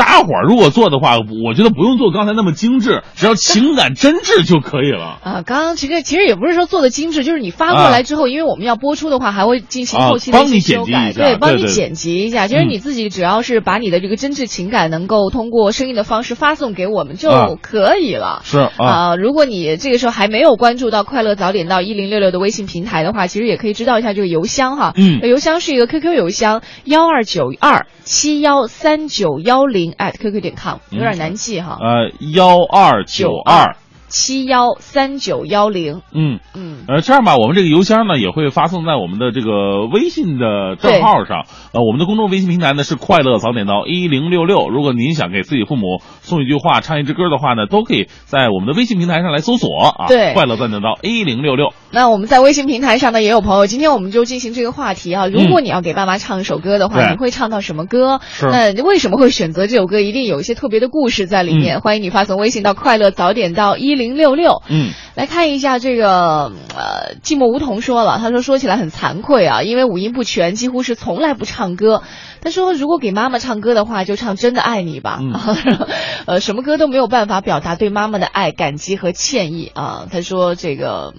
[0.00, 5.18] 大家伙儿如果做的话，我觉得不用做刚才那么精致，只要情感真挚就可以了。
[5.22, 12.46] 啊，刚刚其实其实也不是说做的精致，就是你发过来之后，因为我们要播出的话，还会进行啊后期的一帮你些修改，剪辑对，帮你剪辑一下。
[12.46, 18.40] 其实嗯你自己只要是把你的这个真挚情感能够通过声音的方式发送给我们就啊可以了。
[18.42, 24.94] 是啊，啊、如果你这个时候还没有关注到“快乐早点到一零六六”的微信平台的话，其实也可以知道一下这个邮箱哈。
[24.96, 31.78] 嗯邮箱是一个 QQ 邮箱幺二九二七幺三九幺零 at qq 点 com，有点难记哈。
[31.80, 33.76] 呃，幺二九二，
[34.08, 36.40] 七幺三九幺零，嗯。
[36.54, 41.44] 嗯，呃，这样吧，我们这个邮箱呢也会发送在我们的这个微信的账号上。
[41.72, 44.68] 呃，我们的公众微信平台呢是快乐早点到一零六六。
[44.68, 50.08] 如果您想给自己父母送一句话、唱一支歌的话呢，都可以在我们的微信平台上来搜索啊。
[50.08, 51.72] 对快乐早点到一零六六。
[51.92, 55.26] 那我们在微信平台上呢也有朋友，今天我们就进行这个话题啊。
[55.26, 58.20] 如果你要给爸妈唱一首歌的话，对你会唱到什么歌？
[58.32, 60.00] 是那为什么会选择这首歌？
[60.00, 61.78] 一定有一些特别的故事在里面。
[61.78, 64.62] 嗯欢迎你发送微信到快乐早点到一零六六。
[64.68, 72.02] 嗯，来看一下这个呃，寂寞梧桐说了，他说说起来很惭愧啊，因为五音不全，几乎是从来不唱歌。
[72.40, 75.18] 他说如果给妈妈唱歌的话，就唱《真的爱你》吧。
[75.20, 75.32] 嗯
[76.26, 80.06] 呃，什么歌都没有办法表达对妈妈的爱、感激和歉意啊。
[80.10, 81.14] 他说这个。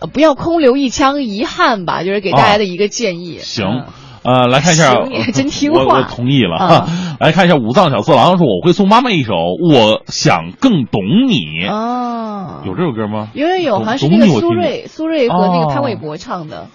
[0.00, 3.38] 呃，不要空留一腔遗憾吧，就是给大家的一个建议。
[3.40, 3.84] 行嗯。
[4.22, 6.56] 呃，来看一下， 行你还真听话我同意了。
[6.56, 6.88] 啊
[7.20, 9.32] 来看一下五藏小色狼说：“我会送妈妈一首
[9.72, 11.64] 《我想更懂你》。
[11.72, 13.28] 啊，有这首歌吗？
[13.34, 16.66] 有有有，好像是那个苏芮，苏芮和那个潘哦玮柏唱的。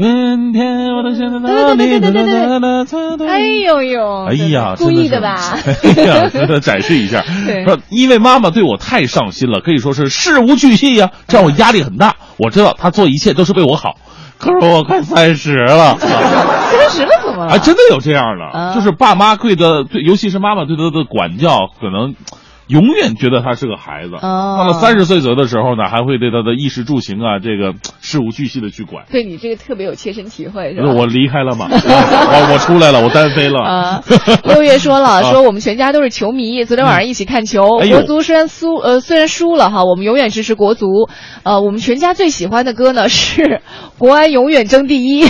[0.00, 5.36] 明天我的现在对对对对对对对哎呦呦，哎呀，故意的吧？
[5.36, 7.22] 是 哎呀，真的展示一下。
[7.46, 12.16] 对说因为妈妈对我太上心了，可以说是事无巨细呀、这让我压力很大。
[12.38, 13.96] 我知道她做一切都是为我好，
[14.38, 15.96] 可是我快三十了。
[15.98, 17.52] 三十了怎么了？
[17.52, 22.14] 啊，真的有这样的，啊就是爸妈对的，对，尤其是妈妈对他的管教，可能
[22.70, 24.14] 永远觉得他是个孩子。
[24.22, 29.04] 哦到了三十岁左右的时候呢，还会对他的衣食住行啊，这个 事无巨细的去管。
[29.10, 30.92] 对你这个特别有切身体会，是吧？
[30.92, 33.60] 我离开了嘛， 我我出来了，我单飞了。
[33.60, 34.02] 啊，
[34.44, 40.86] 六月说了，啊说我们全家都是球迷，昨天晚上一起看球，哎国足虽然输，呃，虽然输了哈，我们永远支持国足。
[41.42, 43.42] 呃，我们全家最喜欢的歌呢是
[43.98, 45.24] 《国安永远争第一》。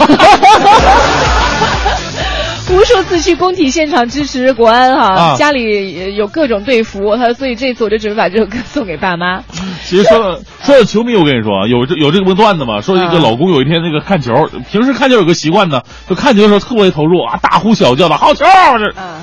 [2.72, 9.42] 无数次去工体现场支持国安哈，啊家里呃有各种队服，他所以这次我就准备把这首歌送给爸妈。
[9.84, 18.44] 其实说到说到球迷，我跟你说啊，有这有这个段子嘛，说一个啊老公有一天那个看球，平时看球有个习惯呢，就看球的时候特别投入啊，大呼小叫的好球，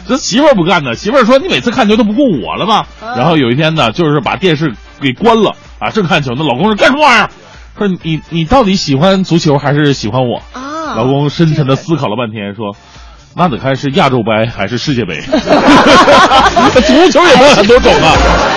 [0.07, 2.85] 这媳妇儿不干呢，媳妇儿说你每次看球都不顾我了吗？
[3.01, 7.29] 嗯然后有一天呢，就是把电视给关了啊，正看球呢，老公说干什么玩意儿？
[7.77, 10.41] 说你你到底喜欢足球还是喜欢我？
[10.51, 12.75] 啊老公深沉的思考了半天，说。
[13.37, 15.21] 那得看是亚洲杯还是世界杯，
[16.87, 18.11] 足球也分很多种啊，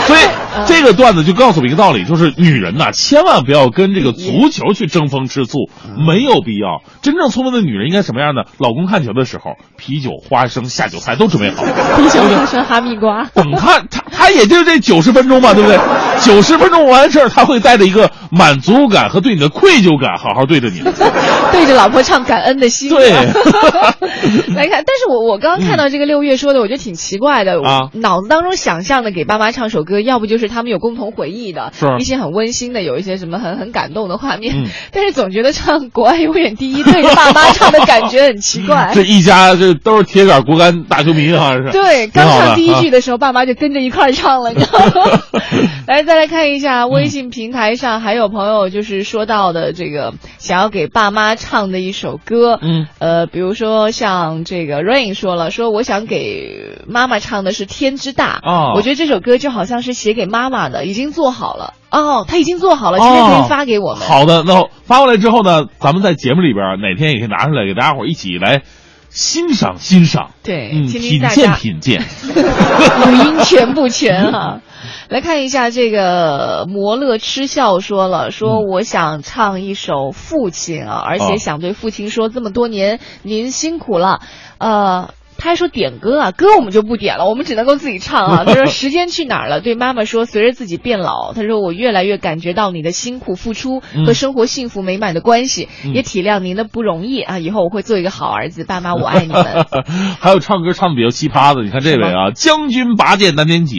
[0.07, 0.21] 所以
[0.67, 5.69] 这个段子就告诉我们一个道理，就是女人呐、千万不要跟这个足球去争风吃醋，
[6.07, 6.83] 没有必要。
[7.03, 8.43] 真正聪明的女人应该什么样呢？
[8.59, 11.63] 老公看球的时候，啤酒、花生、下酒菜都准备好，
[11.97, 13.25] 啤酒花生哈密瓜。
[13.35, 15.79] 等他他他也就这九十分钟嘛，对不对？
[16.21, 20.81] 九十分钟完事儿，他会带着一个满足感和对你的愧疚感，好好对着你。
[21.53, 22.91] 对着老婆唱《感恩的心》。
[22.95, 23.11] 对
[24.55, 27.61] 来看，但是我我刚刚看到这个六月说的，我觉得挺奇怪的。
[27.63, 34.55] 啊脑子当中想象的给爸妈唱首歌，要不就是他们有共同回忆的，是一些很温馨的，有一些什么很很感动的画面。
[34.57, 38.91] 嗯 但是总觉得唱《国爱永远第一》对着爸妈唱的感觉很奇怪。
[38.95, 41.71] 这一家这都是铁杆国安大球迷，好像是。
[41.73, 45.21] 对，刚唱第一句啊的时候，爸妈就跟着一块儿唱了，你知道吗？
[45.87, 61.75] 来，再来看一下微信平台上还有朋友就是说到的这个想要给爸妈唱的一首歌，嗯，呃，比如说像这个 Rain 说了，说我想给妈妈唱的是《天之大》哦我觉得这首歌就好像是写给妈妈的，已经做好了。
[61.91, 64.07] 哦，他已经做好了，今天可以发给我们。
[64.07, 68.63] 好的，那发过来之后呢，咱们在节目里边哪天也可以拿出来给大家伙儿一起来
[69.11, 72.01] 欣赏欣赏，对，嗯，品鉴品鉴。
[72.23, 74.61] 语音全不全啊、
[75.11, 84.21] 来看一下这个摩乐痴笑说了，说我想唱一首《父亲》啊，而且哦想对父亲说，这么多年您辛苦了，
[84.59, 85.11] 呃。
[85.41, 88.45] 他还说点歌啊，歌我们就不点了，我们只能够自己唱啊。
[88.45, 89.61] 他说 时间去哪儿了？
[89.61, 97.39] 对妈妈说，随着自己变老，他说我越来越感觉到你的辛苦付出嗯和生活幸福美满的关系，嗯也体谅您的不容易啊。
[97.39, 99.67] 以后我会做一个好儿子，爸妈我爱你们。
[100.21, 103.77] 还有唱歌唱的比较奇葩的，你看这位啊，将军拔剑难天起，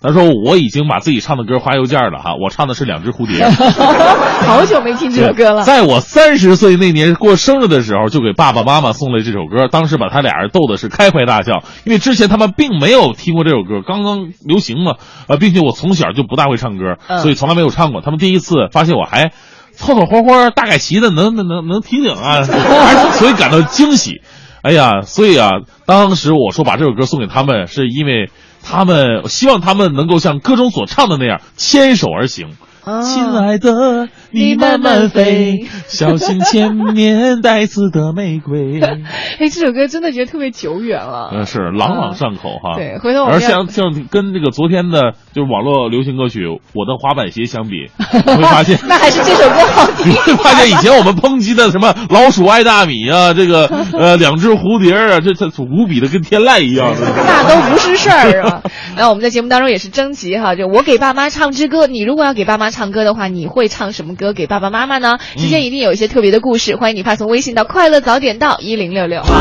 [0.00, 3.44] 他说我已经把自己唱的歌发邮件了哈，我唱的是两只蝴蝶。
[4.46, 5.64] 好久没听这首歌了。
[5.64, 14.94] 在我三十岁那年过生日的时候，就给爸爸妈妈送了这首歌，当时把他俩人逗的是开怀大笑，因为之前他们并没有听过这首歌，刚刚流行嘛，
[15.26, 18.00] 呃，并且我从小就不大会唱歌，嗯所以从来没有唱过。
[18.00, 19.32] 他们第一次发现我还
[19.72, 24.20] 凑凑合合、大概齐的能能能能听听啊，所以感到惊喜。
[24.62, 25.50] 哎呀，所以啊，
[25.86, 28.30] 当时我说把这首歌送给他们，是因为
[28.62, 32.56] 他们希望他们能够像歌中所唱的那样牵手而行。
[32.84, 38.80] 啊亲爱的，你慢慢飞，小心前面带刺的玫瑰。
[39.38, 41.30] 哎，这首歌真的觉得特别久远了。
[41.32, 42.76] 嗯，是朗朗上口哈。
[42.76, 47.86] 对回头而像像跟这个昨天的就是网络流行歌曲《我的滑板鞋》相比，
[48.26, 50.14] 你会发现那还是这首歌好听 你。
[50.18, 56.94] 会发现以前我们抨击的什么老鼠爱大米啊，这个呃两只蝴蝶啊，这这无比的跟天籁一样。
[56.98, 58.62] 那都不是事儿啊！
[58.96, 65.16] 那我们在节目当中也是征集哈，就我给爸妈唱支歌，你如果要给爸妈唱歌的话，你会唱什么歌给爸爸妈妈呢？
[65.36, 69.22] 之间一定有一些特别的故事，欢迎你发送微信到快乐早点到一零六六。
[69.22, 69.32] 快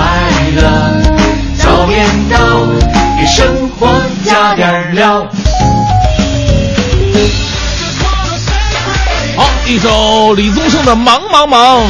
[0.55, 0.61] 乐
[1.57, 2.37] 早点到，
[3.19, 3.87] 给生活
[4.23, 5.27] 加点料。
[9.35, 11.81] 好，一首李宗盛的《忙忙忙》，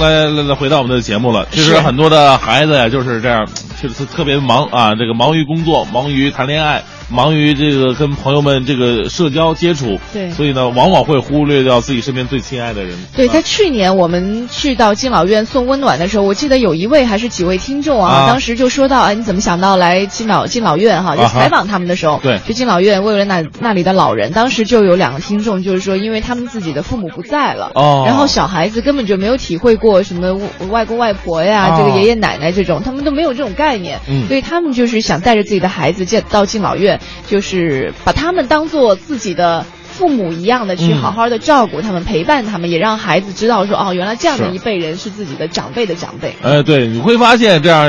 [0.00, 1.46] 来来来，回到我们的节目了。
[1.50, 3.46] 其实很多的孩子呀，就是这样，
[3.82, 10.30] 就是特别忙啊，这个忙于工作，忙于谈恋爱，忙于这个跟朋友们这个社交接触，对。
[10.30, 12.96] 所以呢，往往会忽略掉自己身边最亲爱的人。
[13.14, 13.32] 对，啊。
[13.32, 18.26] 在去年我们去到敬老院送温暖的时候，我记得有一位还是几位听众啊，啊。
[18.28, 21.16] 当时就说到，哎，你怎么想到来敬老敬老院哈？
[21.16, 22.38] 就采访他们的时候，对。
[22.46, 28.04] 去敬老院为了那那里的老人，当时就有两个听众就是说，因为他们自己的父母不在了，哦。
[28.06, 30.40] 然后小孩子根本就没有体会过什么
[30.70, 31.74] 外公外婆呀、哦。
[31.76, 34.26] 这个爷爷奶奶这种，他们都没有这种概念，嗯。
[34.26, 36.93] 所以他们就是想带着自己的孩子见到敬老院，
[37.26, 39.64] 就是把他们当做自己的。
[39.94, 46.34] 父母一样的去嗯好好的照顾他们、陪伴他们，也让孩子知道说哦，原来这样的一辈人是自己的长辈的长辈。
[46.42, 47.88] 呃，对，你会发现这样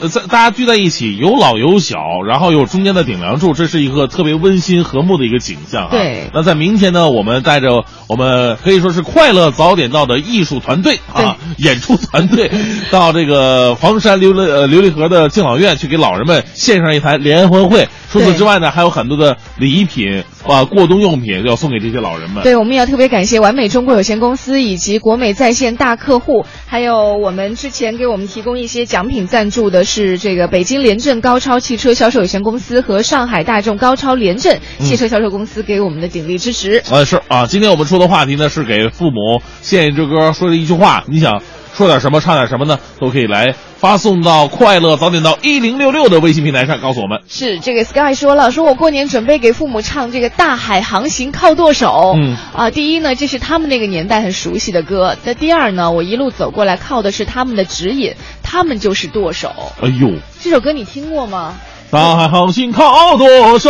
[0.00, 5.90] 呃，在大家聚在一起，有老有小，然后有中间的顶梁柱，这是一个特别温馨和睦的一个景象啊。
[5.90, 12.50] 对那在明天呢，我们带着我们可以说是快乐早点到的艺术团队啊，演出团队，
[12.90, 17.88] 到这个房山琉璃呃琉璃河的敬老院去给老人们献上一台联欢会。
[18.10, 22.42] 除此之外呢，还有很多的礼品啊、过冬用品要送给这些老人们。
[22.42, 36.82] 对，我们也要特别感谢完美中国有限公司以及国美在线大客户，还有我们之前给我们提供一些奖品赞助的是这个北京联正高超汽车销售有限公司和上海大众高超联正汽车销售公司给我们的鼎力支持。
[36.90, 41.42] 啊，是啊，今天我们说的话题呢是给父母献一支歌，说的一句话，你想
[41.72, 42.78] 说点什么，唱点什么呢？
[43.00, 43.54] 都可以来
[43.84, 47.20] 发送到快乐早点到一零六六的微信平台上告诉我们。
[47.28, 52.14] 是这个 Sky 说了，说我过年准备给父母唱这个《大海航行靠舵手》。
[52.18, 59.52] 嗯啊，第一呢，这是他们那个年代很熟悉的歌；那第二呢，我一路走过来靠的是他们的指引，他们就是舵手。
[59.82, 61.52] 哎呦，这首歌你听过吗？
[61.90, 63.68] 大海航行靠舵手，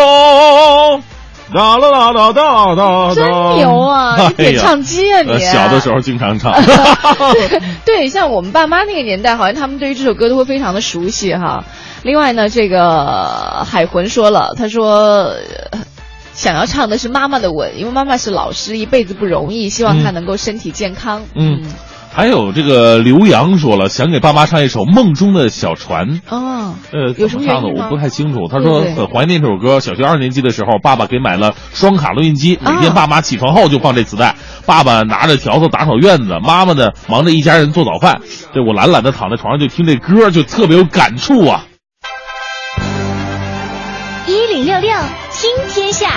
[1.52, 3.24] 哒啦啦啦哒哒哒，真
[3.56, 4.16] 牛啊！
[4.16, 5.30] 你哎点唱机啊你！
[5.34, 6.52] 呃小的时候经常唱。
[7.84, 11.64] 对，像我们爸妈那个年代，好像他们对于这首歌都会非常的熟悉哈。
[12.02, 15.34] 另外呢，这个海魂说了，他说。
[15.70, 15.80] 呃
[16.34, 21.22] 想要唱的是妈妈的吻，因为妈妈是老师，一辈子不容易，希望她能够身体健康。
[21.36, 21.62] 嗯，
[22.16, 26.20] 还有这个刘洋说了，想给爸妈唱一首《梦中的小船》。
[26.28, 28.46] 哦，呃，有什么唱的我不太清楚。
[28.48, 29.80] 他说很怀念这首歌。
[29.80, 34.36] 小学二年级的时候，爸爸给买了双卡录音机，每啊天爸妈起床后就放这磁带。
[34.64, 38.20] 爸爸拿着笤帚打扫院子，妈妈呢忙着一家人做早饭。
[38.54, 41.64] 这我懒懒的躺在床上就听这歌，就特别有感触啊。
[44.28, 44.90] 一零六六
[45.32, 46.10] 听天下，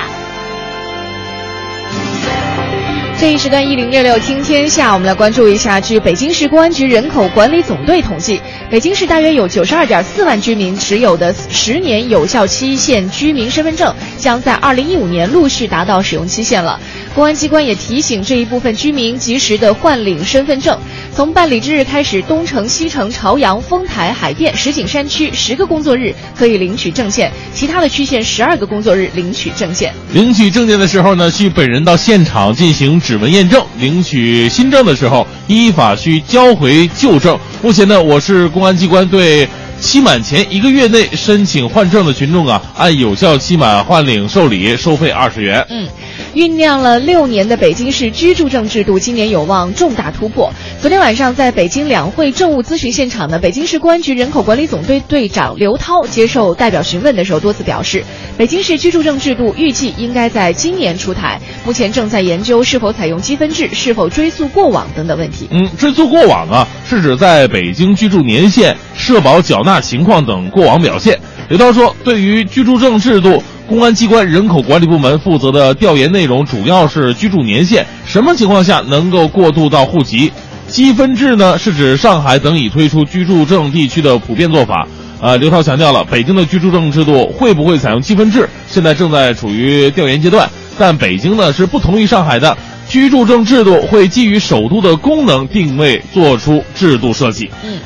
[3.20, 8.40] 这一时段一零六六听天下，我们来关注一下，据北京市公安局人口管理总队统计，
[8.70, 16.80] 北京市大约有九十二点四万居民持有的十年有效期限居民身份证，将在二零一五年陆续达到使用期限了。
[17.18, 20.78] 公安机关也提醒这一部分居民及时的换领身份证。
[21.12, 29.92] 从办理之日开始，东城、西城、朝阳、丰台、海淀、石景山区十个工作日可以领取证件，其他的区县十二个工作日领取证件。
[30.14, 37.36] 领取证件的时候呢，需本人到现场进行指纹验证；领取新证的时候，依法需交回旧证。
[37.64, 39.50] 目前呢，我市公安机关对
[39.80, 45.66] 期满前一个月内申请换证的群众啊，按有效期满换领受理，收费二十元。
[45.70, 45.88] 嗯，
[46.36, 50.52] 酝酿了六年的北京市居住证制度今年有望重大突破。
[50.82, 58.04] 昨天晚上，在北京两会政务咨询现场呢，北京市公安局人口管理总队队长刘涛接受代表询问的时候多次表示，
[58.38, 65.48] 北京市居住证制度预计应该在今年出台，目前正在研究是否采用积分制、是否追溯过往等等问题。
[65.52, 71.20] 嗯，追溯过往啊，是指在北京居住年限、社保缴纳情况等过往表现。
[71.50, 80.32] 刘涛说，对于居住证制度，公安机关人口管理部门负责的调研内容主要是居住年限，什么情况下能够过渡到户籍。
[80.68, 84.88] 积分制呢，是指上海等已推出居住证地区的普遍做法。
[85.20, 90.50] 呃，刘涛强调了，北京的居住证制度会不会采用积分制，现在正在处于调研阶段。
[90.78, 92.56] 但北京呢是不同于上海的，
[92.88, 97.50] 居住证制度会基于首都的功能定位做出制度设计。
[97.64, 97.80] 嗯。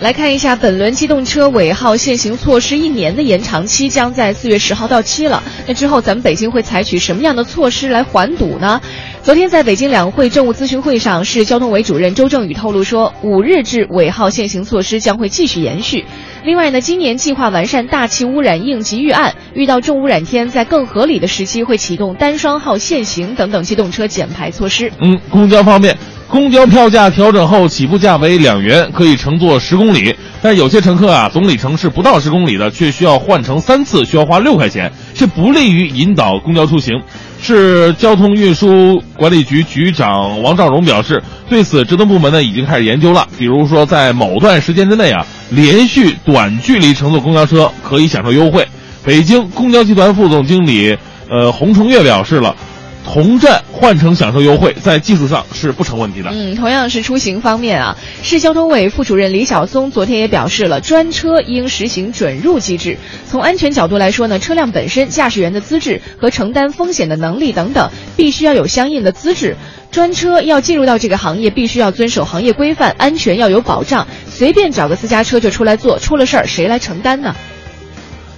[0.00, 5.42] 来看一下本轮机动车尾号限行措施一年的延长期将在四月十号到期了。
[5.66, 8.80] 那之后咱们北京会采取什么样的措施来缓堵呢？
[9.22, 16.04] 昨天在北京两会政务咨询会上，市交通委主任周正宇透露说，五日制尾号限行措施将会继续延续。
[16.44, 24.92] 另外呢，今年计划完善大气污染应急预案，遇到重污染天，在更合理的时期会启动单双号限行等等机动车减排措施。
[25.00, 25.96] 嗯，公交方面，
[26.28, 30.14] 公交票价调整后，起步价为两元，可以乘坐十公里。
[30.42, 37.00] 但有些乘客啊，总里程是不到十公里的，却需要换乘三次，需要花六块钱，这不利于引导公交出行。
[37.40, 43.28] 市交通运输管理局局长王兆荣表示，对此职能部门呢已经开始研究了。
[43.38, 48.66] 比如说，在某段时间之内啊，连续短距离乘坐公交车可以享受优惠。
[49.04, 50.96] 北京公交集团副总经理
[51.30, 52.56] 呃洪崇月表示了。
[53.04, 56.30] 同站换乘享受优惠，在技术上是不成问题的。
[56.32, 62.96] 嗯，同样是出行方面啊，市交通委副主任李晓松昨天也表示了，专车应实行准入机制。
[63.30, 69.56] 从安全角度来说呢，车辆本身、驾驶员的资质和承担风险的能力等等，必须要有相应的资质。
[69.92, 74.08] 专车要进入到这个行业，必须要遵守行业规范，安全要有保障。
[74.28, 77.36] 随便找个私家车就出来做，出了事儿谁来承担呢？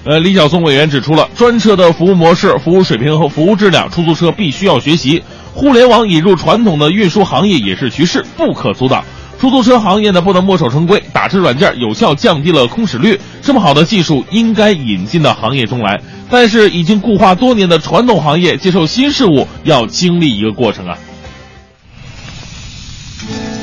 [0.06, 5.20] 呃，李晓松委员指出了专车的服务模式、服务水平和服务质量，出租车必须要学习。
[5.52, 9.04] 互联网引入传统的运输行业也是趋势，不可阻挡。
[9.40, 13.20] 出租车行业呢，不能墨守成规，打车软件有效降低了空驶率。
[13.42, 16.00] 这么好的技术应该引进到行业中来，
[16.30, 20.96] 但是已经固化多年的传统行业接受新事物要经历一个过程啊。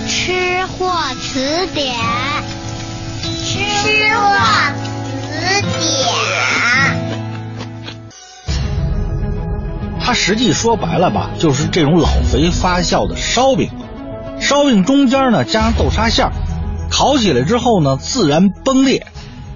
[0.09, 0.33] 吃
[0.65, 0.91] 货
[1.21, 1.39] 词
[1.73, 1.95] 典，
[3.21, 3.59] 吃
[4.13, 4.92] 货
[5.43, 6.41] 词典。
[9.99, 13.69] 它实际说白了吧，就是这种老肥发酵的烧饼。
[14.39, 16.31] 烧饼中间呢加上豆沙馅儿，
[16.91, 19.07] 烤起来之后呢自然崩裂，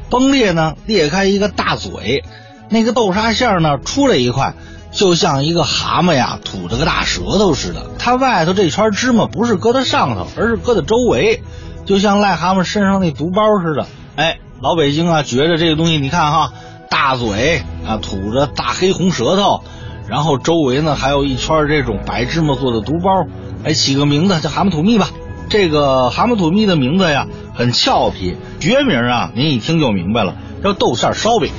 [0.09, 2.23] 崩裂呢裂开一个大嘴，
[2.69, 4.53] 那个豆沙馅儿呢出来一块，
[4.91, 7.91] 就像一个蛤蟆呀吐着个大舌头似的。
[7.99, 11.43] 它外头这圈芝麻不是搁在上头，而是搁在周围，
[11.85, 13.85] 就像癞蛤蟆身上那毒包似的。
[14.15, 16.51] 哎，老北京啊觉着这个东西，你看哈，
[16.89, 19.61] 大嘴啊吐着大黑红舌头。
[20.07, 23.27] 然后周围呢还有一圈这种白芝麻做的毒包，
[23.63, 25.09] 哎，起个名字叫蛤蟆吐蜜吧。
[25.49, 31.51] 这个蛤蟆吐蜜的名字呀很俏皮，学名啊您一听就明白了，叫豆馅烧饼。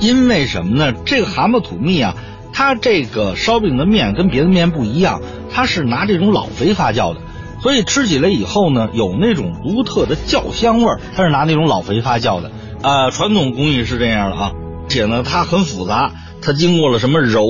[0.00, 0.92] 因为什么呢？
[1.06, 2.14] 这个蛤蟆吐蜜啊，
[2.52, 7.20] 它这个烧饼的面跟别的面不一样，它是拿这种老肥发酵的，
[7.64, 11.00] 所以吃起来以后呢有那种独特的酵香味儿。
[11.16, 12.52] 它是拿那种老肥发酵的，
[12.82, 14.52] 呃，传统工艺是这样的啊，
[14.86, 16.12] 且呢它很复杂。
[16.42, 17.40] 它经过了什么揉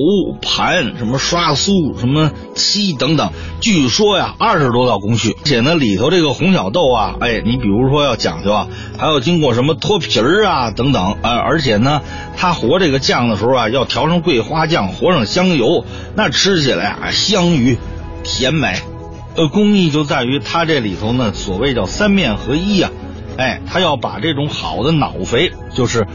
[0.41, 12.03] 盘、什么刷酥、什么漆等等，据说呀二十多道工序，而且呢里头这个红小豆啊，哎，你比如说要讲究啊，还要经过什么脱皮儿啊等等，呃，而且呢，
[12.37, 15.85] 它和这个酱的时候啊，要调上桂花酱，和上香油，
[16.15, 17.77] 那吃起来啊香芋
[18.23, 18.77] 甜美。
[19.37, 22.91] 呃，工艺就在于它这里头呢，所谓叫三面合一呀，
[23.37, 26.07] 哎，它要把这种好的脑肥，就是，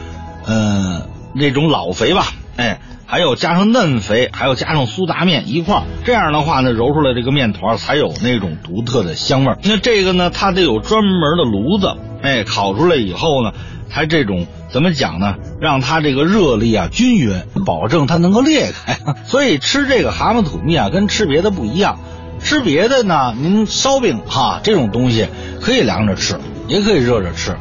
[0.45, 2.27] 呃，那种老肥吧。
[2.55, 9.57] 哎，还有加上嫩肥，还有加上苏打面一块儿，这样的话呢，揉出来这个面团才有那种独特的香味儿。
[9.63, 13.51] 那这个呢，它得有专门的炉子，哎，烤出来以后呢，
[13.89, 15.35] 才这种怎么讲呢？
[15.59, 18.97] 让它这个热力啊均匀，保证它能够裂开。
[19.27, 21.99] 所以吃这个蛤蟆吐蜜啊，跟吃别的不一样。
[22.43, 25.27] 吃别的呢，您烧饼哈这种东西
[25.61, 27.57] 可以凉着吃，也可以热着吃，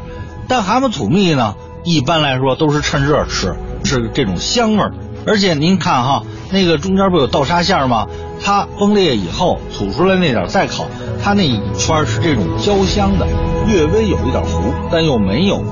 [0.49, 3.57] 但蛤蟆吐蜜呢，一般来说都是趁热吃。
[3.85, 4.93] 是这种香味儿，
[5.25, 8.07] 而且您看哈，那个中间不有豆沙馅吗？
[8.45, 10.87] 它崩裂以后吐出来那点再烤，
[11.23, 13.27] 它那一圈是这种焦香的，
[13.67, 15.65] 略微有一点糊，但又没有，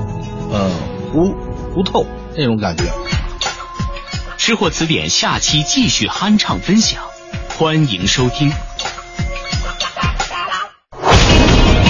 [0.51, 0.71] 呃，
[1.11, 1.35] 糊
[1.75, 2.85] 糊透那种感觉。
[4.37, 7.03] 吃货词典下期继续酣畅分享，
[7.59, 8.51] 欢迎收听。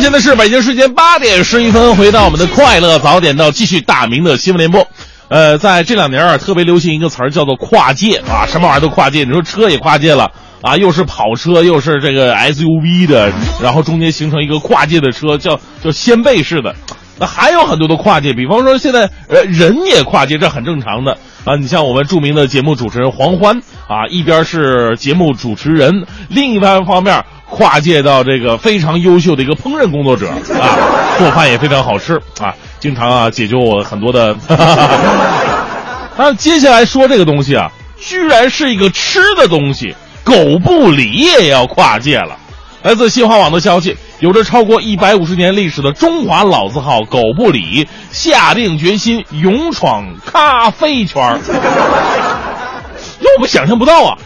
[0.00, 4.86] 现在是北京时间八点十一分，回到我们的快乐早点到，继续大明的新闻联播。
[5.28, 9.24] 呃，在这两年啊，特别流行一个词儿叫做跨界啊，什么玩意儿都跨界。
[9.24, 10.30] 你说车也跨界了
[10.60, 13.32] 啊，又是跑车，又是这个 SUV 的，
[13.62, 16.74] 然后中间形成一个跨界的车，叫叫掀背式的。
[17.18, 21.56] 那还有很多的跨界，比方说现在呃人也跨界，这很正常的啊。
[21.56, 27.24] 你像我们著名的节目主持人黄欢啊，一边是节目主持人，另一方方面。
[27.48, 30.28] 跨界到这个非常优秀的一个烹饪工作者
[30.60, 30.66] 啊，
[31.16, 34.36] 做饭也非常好吃啊，经常啊解决我很多的。
[36.18, 39.94] 那接下来说这个东西啊，居然是一个吃的东西，
[40.24, 42.36] 狗不理也要跨界了。
[42.82, 51.40] 来自新华网的消息，有着超过一百五十年历史的中华老字号狗不理下定决心勇闯咖啡圈儿，
[53.36, 54.16] 我们想象不到啊。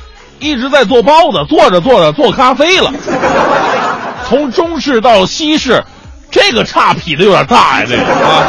[0.40, 2.90] 一直在做包子，做着做着做咖啡了。
[4.26, 5.84] 从中式到西式，
[6.30, 8.46] 这个差劈的有点大呀，这个啊！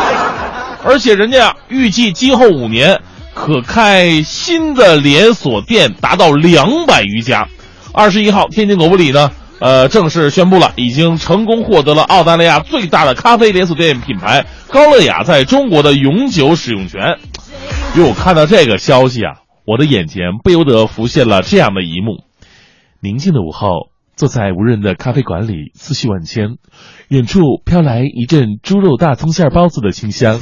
[0.85, 3.01] 而且人家预计今后五年
[3.33, 7.45] 可开新的连锁店达到两百余家。
[7.93, 9.29] 二十一号，天津狗不理呢，
[9.61, 17.19] 呃，正式宣布了，已经成功获得了澳大利亚最大的咖啡连锁店品牌高乐雅在中国的永久使用权。
[17.95, 19.35] 哟，看到这个消息啊，
[19.65, 22.23] 我的眼前不由得浮现了这样的一幕：
[23.01, 26.55] 宁静的午后，坐在无人的咖啡馆里，思绪万千，
[27.07, 30.39] 远处飘来一阵猪肉大葱馅包子的清香。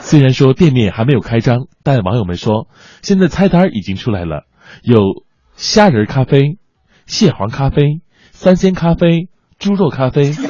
[0.00, 2.68] 虽然说店面还没有开张，但网友们说，
[3.00, 4.42] 现在菜单已经出来了，
[4.82, 5.24] 有
[5.56, 6.58] 虾仁咖啡、
[7.06, 8.00] 蟹黄咖啡、
[8.32, 9.28] 三鲜咖啡、
[9.58, 10.34] 猪肉咖啡。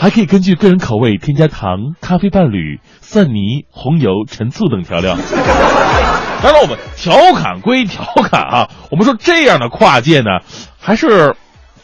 [0.00, 5.16] 还可以根据个人口味添加糖、咖啡伴侣、蒜泥、红油、陈醋等调料。
[6.40, 10.38] 当然，我们调侃归调侃啊，我们说这样的跨界呢，
[10.80, 11.34] 还是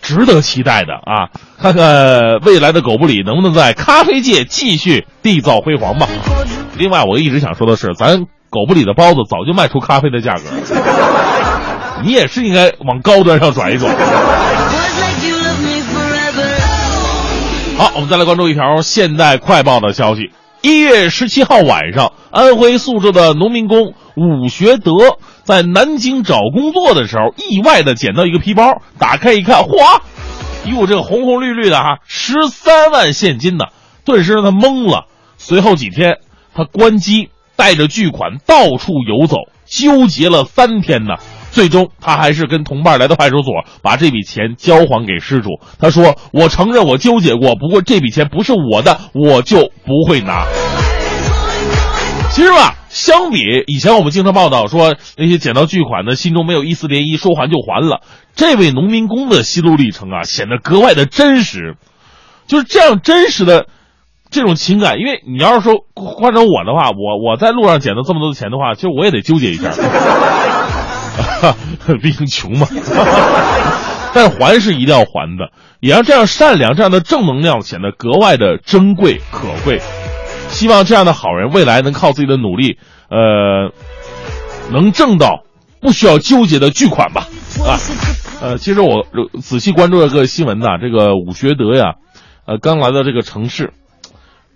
[0.00, 1.26] 值得期待的啊！
[1.58, 6.06] 看看未来的狗不理能不能在咖啡界继续缔造辉煌吧。
[6.78, 10.42] 另外，我一直想说的是，咱狗不理的包子早就卖出咖啡的价格，
[12.02, 13.94] 你也是应该往高端上转一转。
[17.76, 20.30] 好，我们再来关注一条现代快报的消息。
[20.62, 24.92] 一月十七号晚上，安徽宿州的农民工武学德
[25.42, 30.00] 在南京找工作的时候，意外的捡到一个皮包，打开一看，嚯，
[30.64, 33.66] 哟，这个红红绿绿的哈，十三万现金呢，
[34.04, 35.06] 顿时让他懵了。
[35.36, 36.18] 随后几天，
[36.54, 39.36] 他关机，带着巨款到处游走，
[39.66, 41.16] 纠结了三天呢。
[41.54, 45.50] 最终，他还是跟同伴来到派出所，把这笔钱交还给失主。
[45.78, 50.44] 他说：“我承认我纠结过，不过这笔钱不是我的，我就不会拿。”
[52.34, 53.38] 其实吧，相比
[53.68, 58.00] 以前我们经常报道说那些捡到巨款的心中没有一丝涟漪，说还就还了，
[58.34, 61.76] 这位农民工的心路历程啊，显得格外的真实。
[62.48, 63.68] 就是这样真实的
[64.28, 69.70] 这种情感，因为你要是说换成我的话，我我在路上捡到这么多的钱的话，其实我也得纠结一下。
[72.02, 72.66] 毕竟穷嘛，
[74.14, 75.50] 但是还是一定要还的，
[75.80, 79.80] 也让这样善良、这样的正能量显得格外的珍贵可贵。
[80.48, 82.78] 希望这样的好人未来能靠自己的努力，
[83.10, 83.72] 呃，
[84.70, 85.42] 能挣到
[85.80, 87.26] 不需要纠结的巨款吧。
[87.64, 87.78] 啊，
[88.40, 89.06] 呃，其实我
[89.40, 91.94] 仔细关注了个新闻呐，这个武学德呀，
[92.46, 93.72] 呃，刚来到这个城市，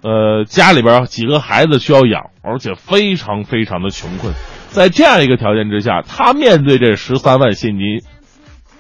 [0.02, 4.34] 呃，家里边几个孩子需要养，而且非常非常的穷困。
[4.70, 8.02] 在这样一个条件之下，他面对这十三万现金，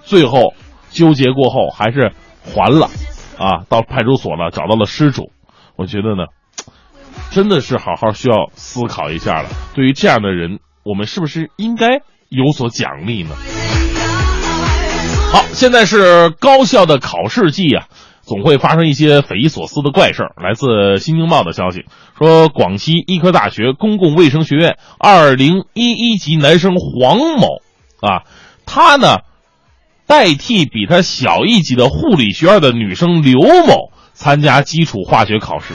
[0.04, 0.54] 最后
[0.90, 2.12] 纠结过后还是
[2.44, 2.88] 还了，
[3.38, 5.32] 啊，到派出所了，找到了失主。
[5.76, 6.26] 我觉得呢，
[7.30, 9.48] 真的是好好需要思考一下了。
[9.74, 13.30] 对于这样的人，我们是不是应该有所奖励呢？
[15.32, 17.86] 好，现在是高校的考试季啊。
[18.28, 20.32] 总会发生一些匪夷所思的怪事儿。
[20.36, 20.66] 来自
[20.98, 21.86] 《新京报》的消息
[22.18, 27.62] 说，广西医科大学公共卫生学院二零一一级男生黄某，
[28.02, 28.28] 啊，
[28.66, 29.16] 他呢
[30.06, 35.72] 代替比他小一级的护理学院的女生刘某参加基础化学考试。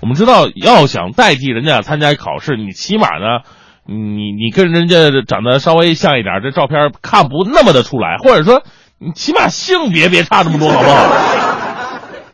[0.00, 3.44] 我们知道，要想代替人家参加考试，你起码呢，
[3.86, 8.62] 你你跟人家长得稍微像一点，这照片看不那么的出来，或者说
[8.98, 11.39] 你起码性别别差这么多，好不好？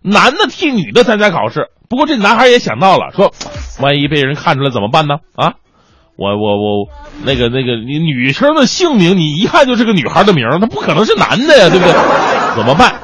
[0.07, 3.35] 男的替女的参加考试，不过这男孩也想到了，说，
[3.81, 5.17] 万一被人看出来怎么办呢？
[5.35, 5.55] 啊，
[6.17, 6.89] 我我我，
[7.25, 11.93] 那个那个，你女生的姓名你一看就是个女孩的名，她不可能是男的呀，对不对？
[12.55, 13.01] 怎么办？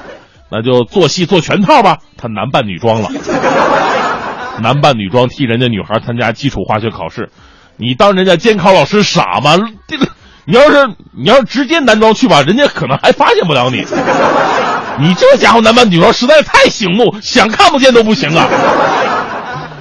[0.49, 3.11] 那就做戏做全套吧，他男扮女装了，
[4.61, 7.31] 男扮女装替人家女孩参加基础化学考试，
[7.79, 9.57] 你当人家监考老师傻吗？
[10.45, 13.85] 你要是你要是直接男装去吧，人家可能还发现不了你。
[15.01, 18.47] 你这家伙男扮女装实在太醒目，想看不见都不行啊！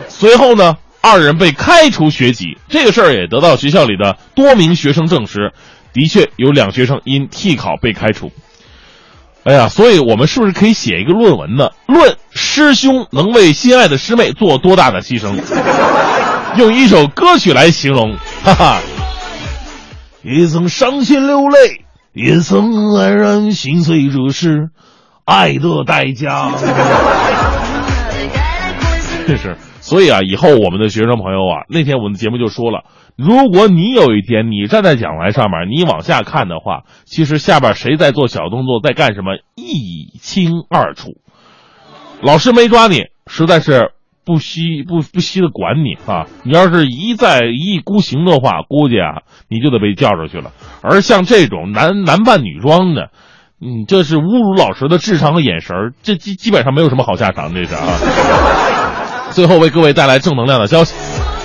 [0.08, 5.52] 随后呢，二人被开除学籍，这个事儿也得到学校里的多名学生证实，
[5.94, 8.32] 的确有两学生因替考被开除。
[9.44, 11.70] 哎呀，所以我们是不是可以写一个论文呢？
[11.88, 15.36] 论师兄能为心爱的师妹做多大的牺牲，
[16.58, 18.80] 用一首歌曲来形容，哈哈，
[20.24, 21.82] 也曾伤心流泪，
[22.14, 24.70] 也曾黯然心碎，这是。
[25.32, 26.52] 爱的代价，
[29.26, 32.84] 这是所以啊，以后我们的学生朋友啊，那天我们的节目就说了，
[33.16, 41.12] 如果你有一天你站在讲台上面，你往下看的话，其实下边谁在做小动作，在干什么，一清二楚。
[42.22, 43.92] 老师没抓你，实在是
[44.26, 46.28] 不惜不不惜的管你啊！
[46.44, 50.52] 你要是一再一意孤行的话，估计啊你就得被叫出去了。
[50.84, 53.12] 而像这种男男扮女装的，
[53.64, 57.86] 嗯，这是侮辱老师的智商和眼神儿，这基基本上没有什么好下场，这是啊。
[59.32, 60.96] 最后为各位带来正能量的消息，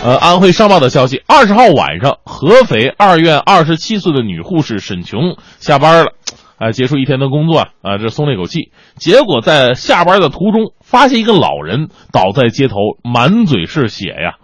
[0.02, 6.12] 呃，安徽商报的消息，二十号晚上，合肥二院二十七岁的女护士沈琼下班了。
[6.58, 8.72] 哎，结束一天的工作啊，这松了一口气。
[8.96, 14.36] 结果在下班的途中，发现一个老人倒在街头，满嘴是血呀。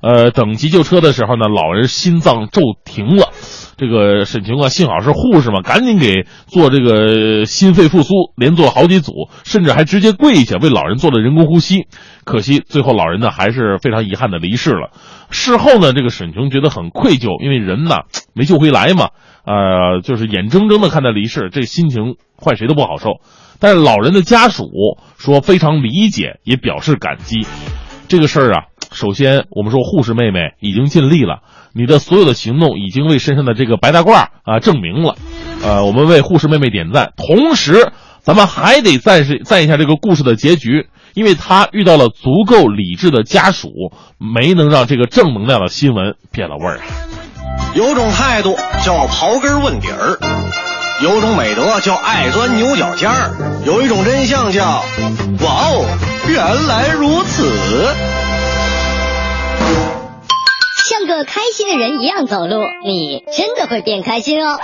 [0.00, 3.28] 呃，等急救车的时候呢，老人心脏骤停了。
[3.78, 11.86] 这个沈琼啊，幸好是护士嘛，赶紧给做这个心肺复苏，连做好几组，甚至还直接跪下为老人做了人工呼吸。
[12.24, 14.90] 可惜最后老人呢，还是非常遗憾的离世了。
[15.30, 17.98] 事后呢，这个沈琼觉得很愧疚，因为人呢
[18.34, 19.10] 没救回来嘛。
[19.44, 23.20] 呃，就是眼睁睁的看他离世，这心情换谁都不好受。
[23.60, 24.66] 但是老人的家属
[25.16, 27.46] 说非常理解，也表示感激。
[28.08, 31.40] 这个事儿啊，首先我们说护士妹妹已经尽力了，
[31.72, 35.16] 你的所有的行动已经为身上的这个白大褂啊证明了。
[35.62, 37.12] 呃，我们为护士妹妹点赞。
[37.16, 43.68] 同时，咱们还得赞是赞一下这个故事的结局，因为她遇到了足够理智的家属，
[44.18, 46.80] 没能让这个正能量的新闻变了味儿。
[47.74, 50.18] 有种态度叫刨根问底儿，
[51.02, 53.34] 有种美德叫爱钻牛角尖儿，
[53.66, 54.64] 有一种真相叫
[55.42, 55.86] 哇哦，
[56.28, 57.50] 原来如此。
[60.98, 64.58] 像个开心的人一样走路，你真的会变开心哦。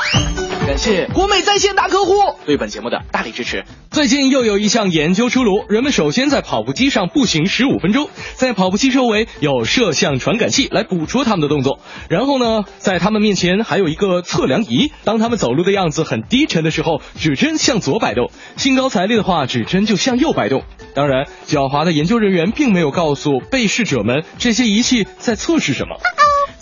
[0.66, 2.12] 感谢国美在线大客户
[2.44, 3.64] 对本节目的大力支持。
[3.92, 11.78] 最近又有一项研究出炉，人们首先在跑步机上步行十五分钟，在跑步机周围有摄像传感器来捕捉他们的动作，
[12.08, 18.26] 然后呢，在他们面前还有一个测量仪，当他们走路的样子很低沉的时候，指针向左摆动；
[18.56, 20.64] 兴高采烈的话，指针就向右摆动。
[20.96, 25.96] 当然，狡猾的研究人员并没有告诉被试者们这些仪器在测试什么。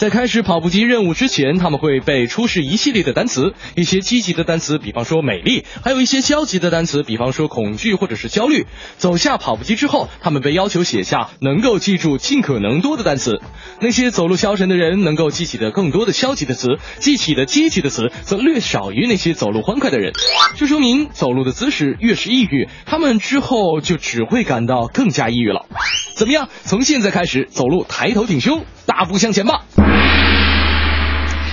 [0.03, 8.67] 在开始跑步机任务之前，他们会被出示一系列的单词，一些积极的单词，比方说美丽，还有一些消极的单词，比方说恐惧或者是焦虑。
[8.97, 13.41] 走下跑步机之后，他们被要求写下能够记住尽可能多的单词。
[13.81, 20.15] 那些走路消沉的人能够记起的更多的消极的词，记起的积极的词则略少于那些走路欢快的人。
[20.57, 25.67] 这说明走路的姿势越是抑郁，他们之后就只会感到更加抑郁了。
[26.17, 26.49] 怎么样？
[26.65, 29.65] 从现在开始走路抬头挺胸，大步向前吧。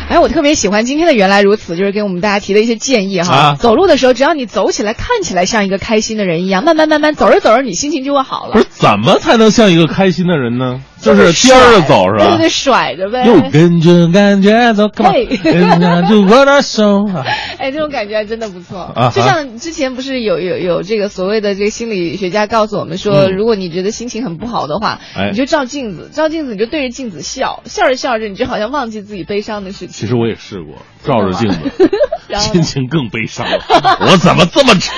[0.10, 3.32] 哎，我特别喜欢今天的原来如此，就是给我们大家提的一些建议哈。
[3.32, 8.66] 啊走路的时候，只要你走起来看起来像一个开心的人一样，慢慢慢慢走着走着，你心情就会好了不是。
[8.72, 10.82] 怎么才能像一个开心的人呢？
[11.02, 12.26] 就是颠着走是吧？
[12.26, 13.26] 对对对，甩着呗。
[13.26, 17.06] 又跟着感觉走着手。
[17.58, 18.92] 哎，这种感觉还真的不错。
[18.96, 29.90] 啊就像之前不是有有有这个所谓的这个心理学家告诉我们说，嗯如果你觉得心情很不好的话，哎你就照镜子，照镜子你就对着镜子笑，笑着笑着你就好像忘记自己悲伤的事情。
[29.90, 30.76] 其实我也试过，
[31.06, 31.90] 照着镜子，
[32.40, 33.60] 心情更悲伤了。
[34.02, 34.94] 我怎么这么丑？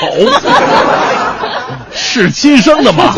[1.93, 3.13] 是亲生的吗？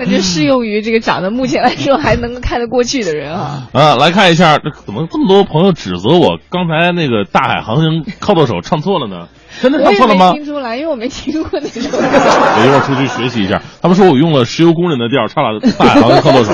[0.00, 3.68] 那就适用于这个长得目前来说还能够看得过去的人啊。
[3.74, 9.28] 啊，来看一下，这怎么这么多朋友指责我刚才那个《大海航行靠舵手》唱错了呢？
[9.60, 10.32] 真的唱错了吗？
[10.32, 11.98] 听出来，因为我没听过那首歌。
[12.00, 13.60] 我一会儿出去学习一下。
[13.82, 16.50] 他们说我用了石油工人的调唱了《大海航行靠舵手》。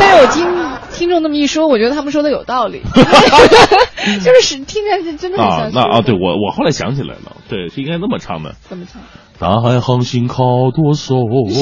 [0.00, 0.46] 但是我听
[0.90, 8.54] 听众那么一说，我觉得他们说的有道理， 就是是听起来是真的很啊像，那啊，对我我后来想起来了，对，是应该那么唱的。
[8.68, 9.00] 怎么唱？
[9.40, 11.14] 大海航行靠舵手，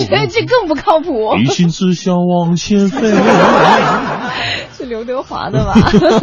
[0.08, 3.12] 这这更不靠谱，一心只想往前飞。
[4.76, 5.74] 是刘德华的吧？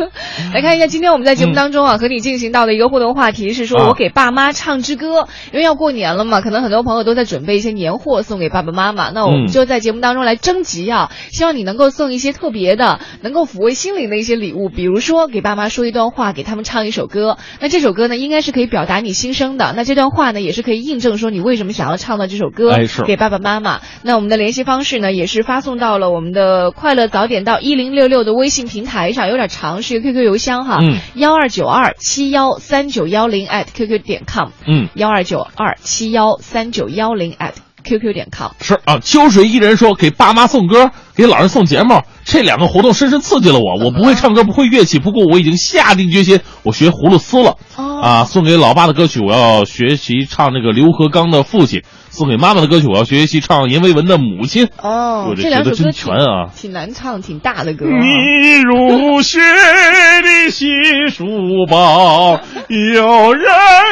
[0.53, 9.09] 来看一下，今天我们在节目当中啊，和你进行到的一个互动话题是说，啊我给爸妈唱支歌，因为要过年了嘛，可能很多朋友都在准备一些年货送给爸爸妈妈。
[9.09, 17.37] 那我们嗯就在节目当中来征集啊，希望你能够送一些特别的、能够抚慰心灵的一些礼物，比如说给爸妈说一段话，给他们唱一首歌。
[17.59, 19.73] 那这首歌呢，应该是可以表达你心声的。
[19.75, 23.03] 那这段话呢，也是可以印证说你为什么想要唱到这首歌，哎是。
[23.03, 23.81] 给爸爸妈妈。
[24.01, 30.97] 那我们的联系方式呢，也是发送到了我们的快乐早点到一零六六的微信平台上，有点长，是一个 QQ 邮箱哈，嗯。
[31.15, 38.51] 幺二九二七幺三九幺零 at QQ 点 com，嗯，幺二九二七幺三九幺零 at QQ 点 com。
[38.61, 43.85] 是啊，秋水伊人说给爸妈送歌，给老人送节目，这两个活动深深刺激了我。
[43.85, 47.57] 我不会唱歌，不会乐器，不过我已经下定决心，我学葫芦丝了。
[47.75, 51.79] 哦啊，送给老爸的歌曲，我要学习唱那个刘和刚的《父亲》，
[52.15, 54.67] 送给妈妈的歌曲，我要学习唱阎维文的《母亲》。
[54.79, 56.45] 哦我，这两首歌全啊！
[56.55, 57.97] 挺难唱，挺大的歌啊。
[57.99, 60.69] 你入学的新
[61.09, 61.25] 书
[61.67, 63.43] 包，有人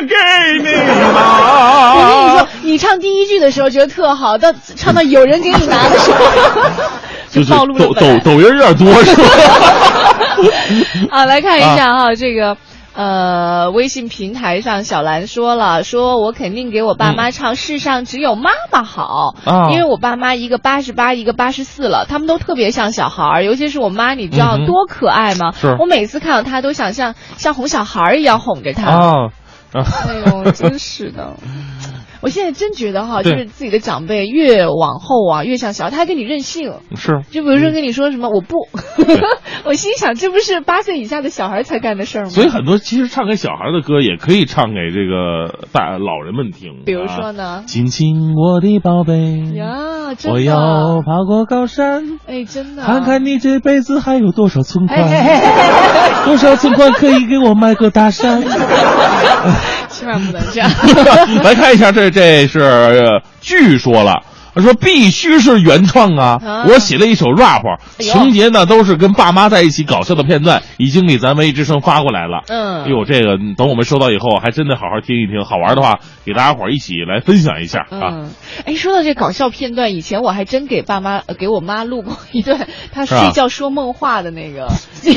[0.07, 0.13] 给
[0.61, 0.69] 你
[1.15, 1.95] 拿。
[1.95, 6.19] 我跟你说，你唱第一句的时候觉得特好，到唱到有人给你拿的时候，
[7.32, 9.24] 就是暴露了抖抖抖音有点多是吧？
[11.09, 12.55] 啊，来看一下哈，这个。
[12.93, 25.51] 呃，微信平台上小兰说了，说我肯定给我爸妈唱《世上只有妈妈好》嗯因为我爸妈一个八十八，一个八十四了，他们都特别像小孩儿，尤其是我妈，你知道多可爱吗？
[25.55, 28.91] 是我每次看到她都想像像哄小孩儿一样哄着她。
[28.91, 29.31] 哦
[29.73, 29.85] 啊！
[30.09, 31.35] 哎呦，真是的。
[32.22, 36.74] 我现在真觉得哈，就是自己的长辈越往后啊，越像小孩，他还跟你任性。
[36.95, 38.67] 是就比如说跟你说什么我不，
[39.65, 42.30] 我心想这不是八岁以下的小孩才干的事儿吗？
[42.30, 46.84] 所以很多其实唱给小孩的歌，也可以唱给这个大老人们听。
[46.86, 47.63] 比如说啊呢？
[47.65, 50.34] 亲亲我的宝贝，呀，真的。
[50.34, 52.84] 我要爬过高山，哎，真的。
[52.84, 54.99] 看看你这辈子还有多少存款，
[56.26, 58.43] 多少存款可以给我买个大山。
[60.02, 60.68] 千万不能这样。
[61.43, 64.20] 来看一下，这这是据说了。
[64.54, 66.39] 他说必须是原创啊！
[66.43, 67.64] 啊我写了一首 rap，
[67.99, 72.43] 哎情节呢都是跟爸妈在一起搞笑的片段，已经给咱文艺之声发过来了。
[72.47, 75.43] 嗯哎呦，这个等我们收到以后，还真得好好听一听。
[75.45, 78.12] 好玩的话，给大家伙儿一起来分享一下啊！
[78.12, 78.32] 嗯，
[78.66, 84.68] 哎，说到这搞笑片段，以前我还真给爸妈、呃给我妈录过一段她睡觉说梦话的那个。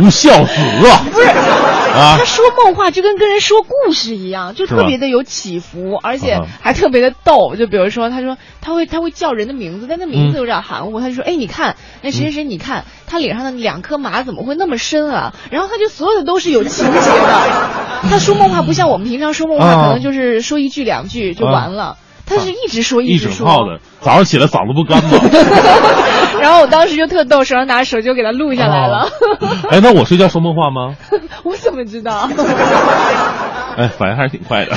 [0.00, 0.52] 不孝子
[0.88, 1.02] 啊！
[1.12, 7.56] 不是，啊他说梦话就跟跟人说故事一样，就特别的有起伏，而且啊还特别的逗。
[7.56, 11.00] 就比如说，他说他会他会叫人的名字，但那名字嗯有点含糊。
[11.00, 17.70] 他就说：“哎，你看那谁谁谁，你看他脸上的两颗麻怎么会那么深啊？”然后他就所有的都是有情节的。
[18.10, 21.96] 他说梦话不像我们平常说梦话，啊可能就是说一句两句就完了。
[22.24, 25.10] 他是一直说一直说，整套的，早上起来嗓子不干吗？
[26.42, 29.08] 然后我当时就特逗，手上拿着手机就给他录下来了。
[29.70, 30.94] 哎，那我睡觉说梦话吗？
[31.44, 32.28] 我怎么知道？
[33.78, 34.72] 哎，反应还是挺快的。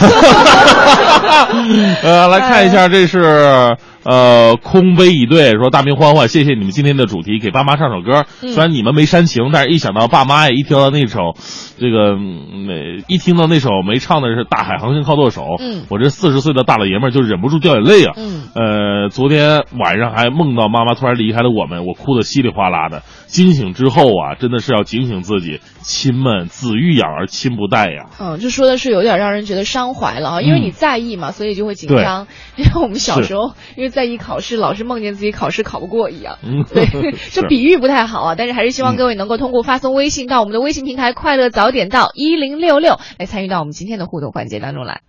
[2.04, 8.26] 呃，来看一下，这是呃空杯一对说大明欢欢，谢谢你们今天的主题，给爸妈唱首歌。
[8.42, 11.36] 嗯虽然你们没煽情，但是一想到爸妈呀，一听到那首
[11.80, 18.14] 这个没一听到那首没唱的是《大海航行靠舵手》，嗯我这四十岁的大老爷们儿就忍不住掉眼泪啊。
[18.16, 23.02] 嗯呃，昨天晚上还梦到妈妈突然离开了我们，我哭得稀里哗啦的。
[23.28, 28.10] 惊醒之后啊，真的是要警醒自己，亲们子欲养而亲不待呀。
[28.20, 32.28] 嗯，这说的是有点让人觉得伤怀了啊，因为你在意嘛，所以就会紧张。
[32.56, 36.38] 因为我们小时候，因为在意考试，老是梦见自己考试考不过一样。
[36.44, 36.86] 嗯，对，
[37.32, 45.02] 这比喻不太好啊，但是还是希望各位能够通过发送微信到我们的微信平台“快乐早点到一零六六”来参与到我们今天的互动环节当中来。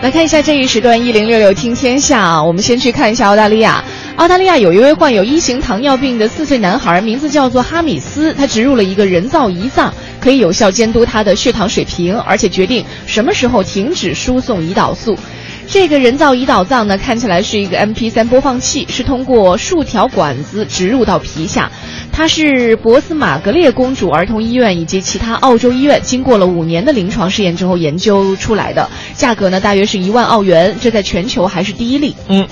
[0.00, 3.82] 来看一下这一时段一零六六听天下啊，我们先去看一下澳大利亚。
[4.18, 15.16] 澳大利亚有一位患有一型糖尿病的四岁男孩，名字叫做哈米斯，他植入了一个人造胰脏，可以有效监督他的血糖水平，而且决定什么时候停止输送胰岛素。
[15.68, 21.70] 这个人造胰岛脏呢，看起来是一个 MP3 播放器，是通过数条管子植入到皮下。
[22.10, 32.16] 它是博斯玛格列公主儿童医院以及其他澳洲医院经过了五年的临床试验之后研究出来的，价格呢大约是一万澳元，这在全球还是第一例。
[32.28, 32.48] 嗯，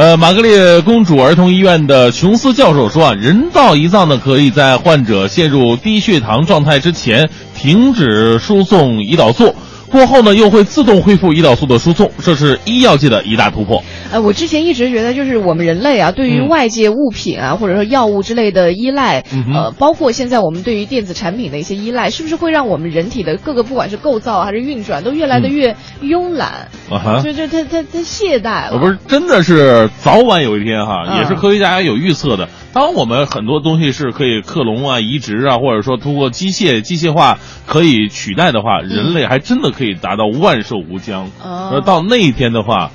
[0.00, 9.54] 呃，玛格丽公主儿童医院的琼斯教授说啊，人造胰脏呢可以在患者陷入低血糖状态之前停止输送胰岛素。
[9.90, 13.82] 过后呢，又会自动恢复胰岛素的输送，这是医药界的一大突破。
[14.12, 26.68] 呃，我之前一直觉得，就是我们人类啊，对于嗯外界物品啊，或者说药物之类的依赖，嗯呃，包括现在我们对于电子产品的一些依赖，是不是会让我们人体的各个不管是构造还是运转，都越来的越慵懒？
[26.90, 28.70] 啊哈就就它它它懈怠了。
[28.72, 32.48] 呃，不是，真的是早晚有一天哈，嗯也是科学家有预测的。
[32.72, 41.30] 当我们很多东西是可以克隆啊、移植啊，或者说通过机械机械化可以取代的话，人类还真的可以达到万寿无疆。
[41.42, 42.92] 哦而到那一天的话，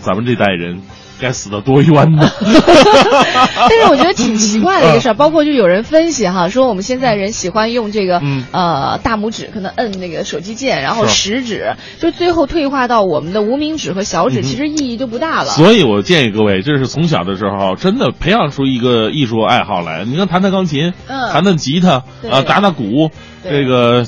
[0.00, 0.82] 咱们这代人
[1.22, 2.28] 该死的多冤呢！
[2.42, 15.50] 但是我觉得挺奇怪的一个事儿，包括就有人分析哈，说我们现在人喜欢用这个、嗯呃大拇指可能摁那个手机键，然后食指，就最后退化到我们的无名指和小指，嗯其实意义就不大了。
[15.50, 20.04] 所以我建议各位，这是从小的时候真的培养出一个艺术爱好来。
[20.04, 23.10] 你看，弹弹钢琴，嗯弹弹吉他对啊，打打鼓，
[23.44, 24.04] 这个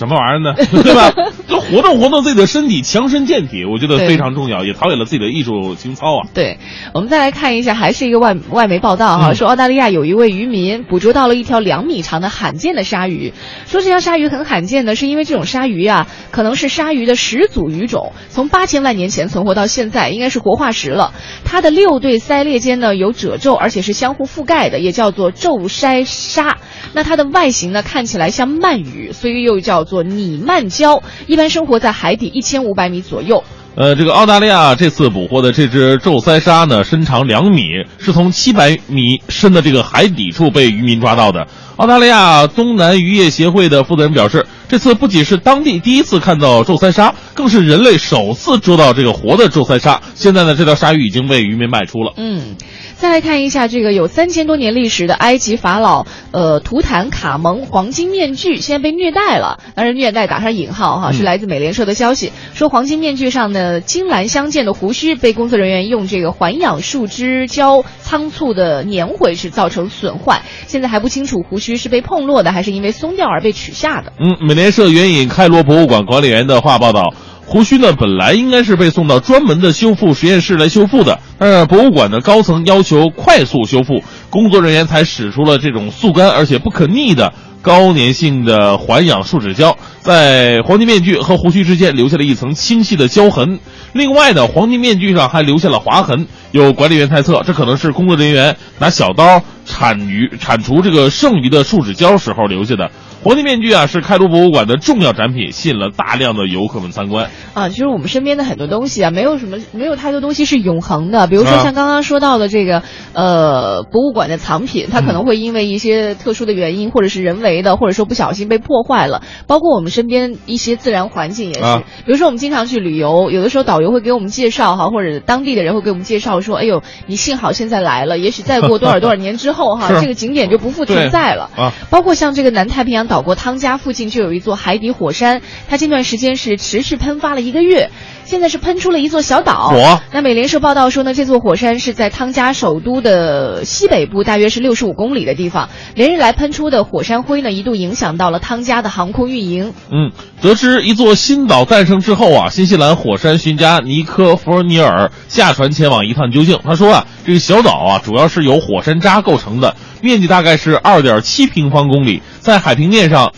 [0.00, 0.54] 什么玩意儿呢？
[0.82, 1.12] 对吧？
[1.46, 6.26] 就活动活动自己的身体，强身健体，我觉得非常重要，也陶冶了自己的艺术情操啊。
[6.32, 6.58] 对，
[6.94, 13.34] 我们再来看一下，还是一个外外媒报道哈，嗯说澳大利亚有一位渔民捕捉到了一条两米长的罕见的鲨鱼。
[13.66, 21.12] 说这条鲨鱼很罕见呢，是因为这种鲨鱼啊，可能是鲨鱼的始祖鱼种，从八千万年前存活到现在，应该是活化石了。
[21.44, 26.56] 它的六对鳃裂间呢有褶皱，而且是相互覆盖的，也叫做皱鳃鲨。
[26.94, 33.42] 那它的外形呢看起来像鳗鱼，所以又叫做拟鳗礁，一般生活在海底一千五百米左右。
[33.76, 37.64] 呃，这个澳大利亚这次捕获的这只皱鳃鲨呢，身长两米，
[37.98, 41.46] 是从七百米深的这个海底处被渔民抓到的。
[41.76, 50.00] 澳大利亚东南渔业协会的负责人表示，这次不仅是当地第一次看到皱鳃鲨，更是人类首次捉到这个活的皱鳃鲨。
[50.14, 52.12] 现在呢，这条鲨鱼已经被渔民卖出了。
[52.16, 52.56] 嗯，
[53.00, 59.58] 再来看一下这个有三千多年历史的埃及法老呃图坦卡蒙黄金面具，现在被虐待了。
[59.74, 70.42] 当然，虐待打上引号哈，嗯是来自美联社的消息，说黄金面具上的金蓝相间的胡须被工作人员用这个环氧树脂胶仓促的粘回去，造成损坏。
[70.66, 74.12] 现在还不清楚胡须是被碰落的，还是因为松掉而被取下的。
[74.20, 77.14] 嗯，美联社援引开罗博物馆管理员的话报道，
[77.50, 93.58] 胡须呢本来应该是被送到专门的修复实验室来修复的，但是博物馆的高层要求快速修复，工作人员才使出了这种速干而且不可逆的高粘性的环氧树脂胶，在黄金面具和胡须之间留下了一层清晰的胶痕。
[93.94, 96.28] 另外呢，黄金面具上还留下了划痕。
[96.52, 102.90] 有管理员猜测，这可能是工作人员拿小刀铲鱼铲除这个剩余的树脂胶时候留下的。
[103.22, 107.28] 黄金面具啊，是开罗博物馆的重要展品，吸引了大量的游客们参观。
[107.52, 111.26] 啊，其实我们身边的很多东西啊，没有什么，没有太多东西是永恒的。
[111.26, 119.20] 比如说啊像刚刚说到的这个，呃，博物馆的藏品，它可能会因为一些特殊的原因，或者是人为的，或者说不小心被破坏了。
[119.46, 131.50] 包括我们身边一些自然环境也是，啊比如说我们经常去旅游，有的时候导游会给我们介绍哈，或者当地的人会给我们介绍说，哎呦，你幸好现在来了，也许再过多少 多少年之后哈，这个景点就不复存在了。
[131.54, 131.72] 啊。
[131.90, 137.90] 包括像这个南太平洋岛国汤加附近就有一座海底火山，它近段时间是持续喷发了一个月，
[138.30, 139.70] 现在是喷出了一座小岛。
[139.70, 145.68] 火那美联社报道说呢，这座火山是在汤加首都的西北部，大约是六十五公里的地方。
[145.96, 149.74] 连日来喷出的火山灰呢，一度影响到了汤加的航空运营。
[149.90, 156.56] 嗯，得知一座新岛诞生之后啊，新西兰火山学家尼科弗尔尼尔下船前往一探究竟。
[156.62, 163.32] 他说啊，这个小岛啊，主要是由火山渣构成的，面积大概是二点七平方公里，在海平面上，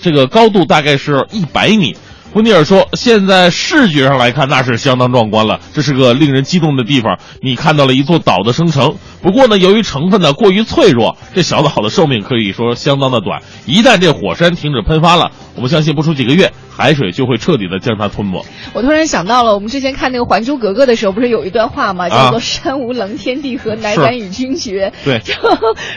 [0.00, 1.94] 这个高度大概是一百米。
[2.32, 5.58] 弗尼尔说：“现在视觉上来看，那是相当壮观了。
[5.74, 8.94] 这是个令人激动的地方，你看到了一座岛的生成。
[9.20, 13.42] 不过呢，由于成分呢过于脆弱，这小岛的寿命可以说相当的短。
[13.66, 18.44] 一旦这火山停止喷发了，我们相信不出几个月，海水就会彻底的将它吞没。
[18.74, 22.08] 我突然想到了，我们之前看那个《还珠格格》的时候，不是有一段话吗？
[22.08, 24.92] 叫做“山无棱，天地合，乃敢与君绝”。
[25.04, 25.34] 对， 就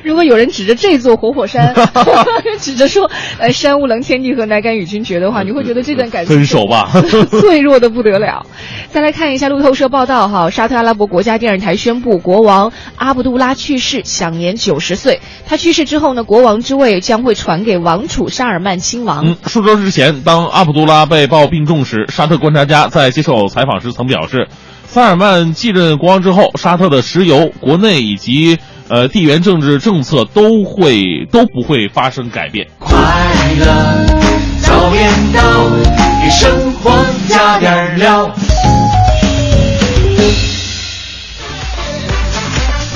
[0.04, 1.76] 如果有人指着这座活火山，
[2.60, 6.90] 指着说“呃，山无棱，天地合，乃敢与君绝”的话，你会觉得这段感情分手吧，
[7.42, 8.46] 脆弱的不得了。
[8.90, 15.20] 再来看一下路透社报道哈，沙特阿拉伯国家电视台宣布，国王阿卜杜拉去世，享年九十岁。
[15.48, 19.26] 他去世之后呢，国王之位将会传给王储沙尔曼亲王。
[19.26, 24.48] 嗯，数周之前，当阿卜杜拉被曝病重时，沙特观察家在接受采访时曾表示，
[24.86, 28.60] 萨尔曼继任国王之后，沙特的石油、国内以及
[28.90, 32.68] 呃地缘政治政策都会都不会发生改变。
[32.80, 32.94] 快
[33.60, 34.23] 乐
[34.64, 35.42] 早点到，
[36.22, 36.92] 给生活
[37.28, 38.30] 加点料。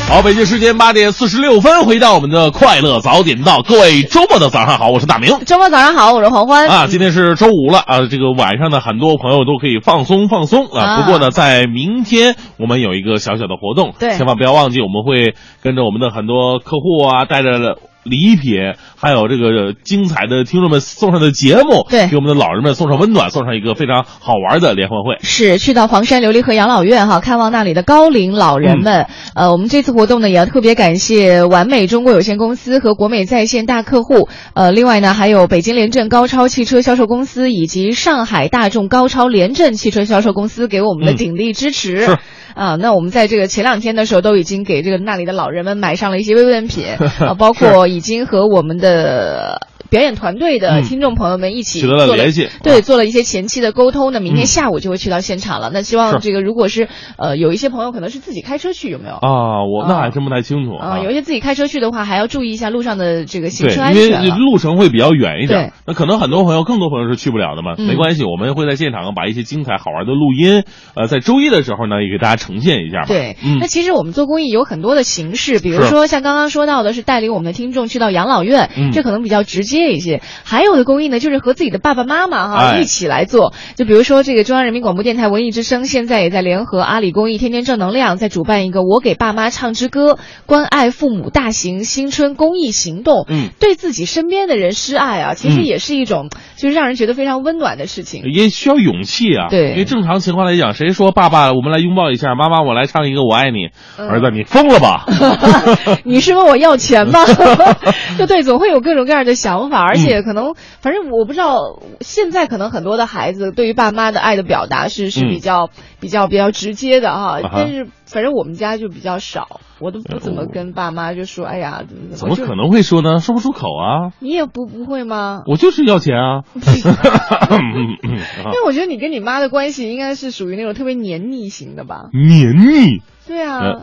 [0.09, 5.37] 好，北京时间八点四十六分，回到我们的快乐早点到，各位周末的早上好，我是大明。
[5.45, 6.65] 周末早上好，我是黄欢。
[6.67, 10.81] 啊，今天是周五了啊，这个晚上呢，很多朋友都可以放松放松啊。
[10.81, 17.77] 啊不过呢，在明天我们有一个小小的活动，对千万不要忘记，我们会跟着我们的很多客户啊，带着
[18.09, 25.17] 礼品，还有这个精彩的听众们送上的节目，对给我们的老人们送上温暖，送上一个非常好玩的联欢会。
[25.21, 29.01] 是去到黄山琉璃河养老院哈，看望那里的高龄老人们。
[29.01, 29.05] 嗯
[29.35, 34.29] 呃，我们这次活动呢，也要特别感谢完美中国有限公司和国美在线大客户。
[34.55, 42.05] 呃，另外呢，还有北京联镇高超汽车销售公司以及上海大众高超联镇汽车销售公司给我们的嗯鼎力支持。
[42.05, 42.17] 是
[42.55, 46.85] 啊，那我们在这个前两天的时候，都已经给这个那里的老人们买上了一些慰问品
[47.21, 49.59] 啊，包括已经和我们的
[49.89, 54.11] 表演团队的嗯听众朋友们一起取得了做联系对，做了一些前期的沟通。
[54.11, 55.69] 那明天嗯下午就会去到现场了。
[55.73, 59.15] 那希望这个如果是呃有一些朋友可能是自己开车去，有没有？
[59.15, 64.37] 啊，我那还真不太清楚啊，有一些自己开车去的话，还要注意一下路上的这个行，车安全因为。
[64.37, 67.75] 路程会比较远一点，那可能很多朋友，更多朋友是去不了的嘛。
[67.77, 70.63] 嗯没关系，我们会在现场把一些精彩好玩的录音，
[70.95, 73.07] 呃，在周一的时候呢，也给大家呈现一下吧。
[73.07, 80.21] 对，嗯那其实我们做公益有很多的形式，比如说像刚刚说到的是带领我们的听众去到养老院，嗯这可能比较直接一些。
[80.43, 93.25] 还有的公益呢，就是和自己的爸爸妈妈哈、哎一起来做，就比如说这个中央人民广播电台文艺之声现在也在联合阿里公益天天正能量，在主办一个“我给爸妈唱支歌”关爱父母大型新春公益行动。
[93.29, 98.23] 嗯，对自己身边的人施爱啊，其实嗯也是一种就是让人觉得非常温暖的事情。
[98.31, 99.47] 也需要勇气啊。
[99.49, 105.05] 对因为正常情况来讲，谁说爸爸，我们来拥抱一下，妈妈，我来唱一个我爱你，嗯儿子，你疯了吧？
[106.05, 107.25] 你是问我要钱吗？
[108.17, 122.41] 就对，总会有各种各样的想法，而嗯且可能，反正我不知道，现在可能很多的孩子对于爸妈的爱的表达是是嗯比较、比较比较直接的哈，啊但是反正我们家就比较少，我都不怎么跟爸妈就说，哎呀，怎么怎么可？
[122.43, 123.19] 我就能会说呢？
[123.19, 124.13] 说不出口啊！
[124.19, 125.41] 你也不不会吗？
[125.47, 132.09] 我就是要钱啊因为我觉得你跟你妈的关系应该是属于那种特别黏腻型的吧？
[132.13, 133.01] 黏腻。
[133.27, 133.81] 对啊，呃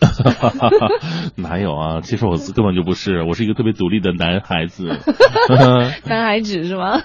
[1.36, 2.01] 哪有啊？
[2.03, 4.88] 其实我根本就不是，我是一个特别独立的男孩子。
[6.07, 7.01] 男孩子是吗？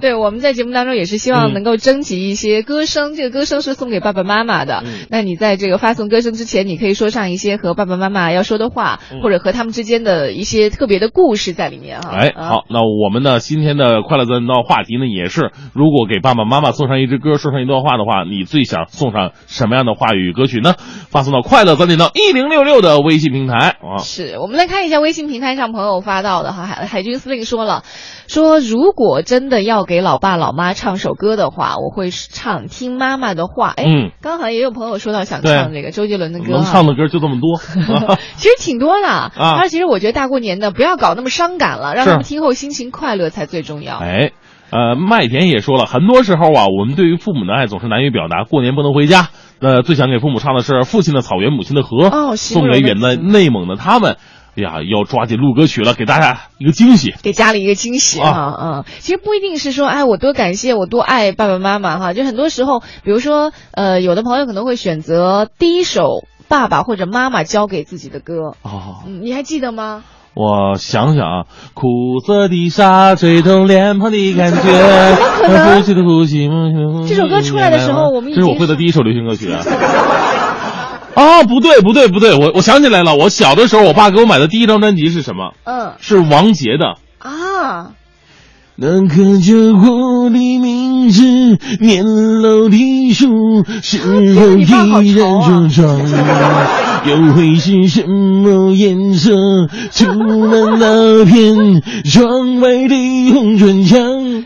[0.00, 4.82] 对，我们在节目当中也是希望嗯能够征集一些歌声，这个歌声是送给爸爸妈妈的。
[4.84, 12.10] 嗯那你在这个发送歌声之前，你可以说上一些和爸爸妈妈要说的话，嗯或者和他们之间的一些特别的故事在里面哈。
[12.12, 20.74] 哎，啊好，那我们呢今天的快乐早点到话题呢也是，如果给爸爸妈妈送上一支歌，说上一段话的话，你最想送上什么样的话语歌曲呢？
[21.10, 23.98] 发送到快乐早点到一零六六的微信平台啊。
[23.98, 27.82] 是我们来看一下微信平台上朋友发到的哈，海海军司令说了，
[28.28, 33.70] 说如果真的要给老爸老妈唱首歌的话，我会唱《听妈妈的话》。
[33.72, 37.58] 哎，嗯刚好也有朋友说到想唱这个周杰伦的歌，能唱的歌就这么多。
[38.36, 39.66] 其实挺多的 啊。
[39.68, 43.96] 其实我觉得大过年的不要搞那么伤感了，让他们听后心情快乐才最重要。
[43.98, 44.32] 哎，
[44.70, 48.44] 呃，麦田也说了，很多时候啊，我们对于父母的爱总是难以表达。
[48.44, 49.28] 过年不能回家，
[49.62, 54.16] 那最想给父母唱的是《父亲的草原，母亲的河》，送给远在内蒙的他们。
[54.56, 57.14] 哎呀，要抓紧录歌曲了，给大家一个惊喜。
[57.22, 70.04] 给家里一个惊喜哈，啊嗯，其实不一定是说，哎，我多感谢，我多爱爸爸妈妈哈，就很多时候，比如说，呃，有的朋友可能会选择第一首爸爸或者妈妈教给自己的歌，哦，嗯，你还记得吗？
[70.34, 74.60] 我想想啊，苦涩的沙吹动脸庞的感觉，
[75.42, 76.48] 可能呼吸的呼吸。
[77.06, 79.60] 这首歌出来的时候我们这是我会的第一首流行歌曲啊。
[81.14, 85.52] 啊， 不对不对不对，我我想起来了，我小的时候，我爸给我买的第一张专辑是什么？
[85.64, 86.96] 嗯是王杰的。
[87.18, 87.92] 啊，
[88.84, 91.22] 那个叫我的名字，
[91.78, 93.98] 年老的树，是
[94.34, 96.00] 否依然茁壮？
[97.04, 99.30] 又会是什么颜色？
[99.94, 100.06] 涂
[100.48, 104.00] 满那片窗外的红砖墙。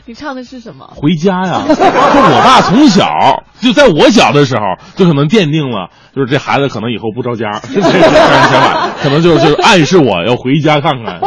[0.04, 0.86] 你唱的是什么？
[0.94, 1.62] 回家呀！
[1.66, 3.08] 就我爸从小
[3.62, 4.60] 就在我小的时候
[4.96, 11.20] 就可能奠定了，就是这孩子可能以后不着家，这这这想法，可能就是就是暗示我要回家看看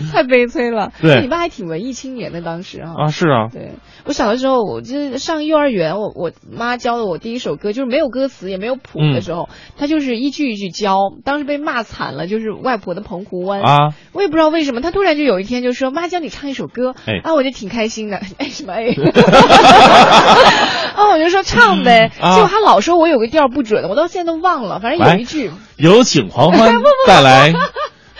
[0.12, 0.92] 太悲催了。
[1.00, 2.94] 对你爸还挺文艺青年的，当时哈。
[3.04, 3.06] 啊！
[3.08, 3.72] 是啊，对
[4.04, 18.86] 我小的时候，我就是上幼儿园，我我妈教的我第一首歌，就是没有歌词也没有谱的时候，她就是一句一句教，当时被骂惨了，就是外婆的澎湖湾啊，我也不知道为什么，她突然就有一天就说妈教你唱一首歌，哎啊，我就挺开心的，哎什么哎
[20.94, 26.74] 啊我就说唱呗，啊结果她老说我有个调不准，我到现在都忘了，反正有一句，有请黄欢
[27.06, 27.52] 带来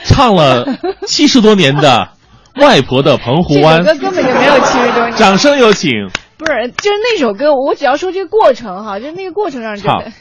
[0.05, 0.67] 唱了
[1.07, 2.09] 七十多年的
[2.63, 5.91] 《外婆的澎湖这湾首》，歌根本就没有七十多年，掌声有请。
[6.39, 10.13] 不是，就是那首歌，我只要说这个过程哈，就是那个过程让人觉唱得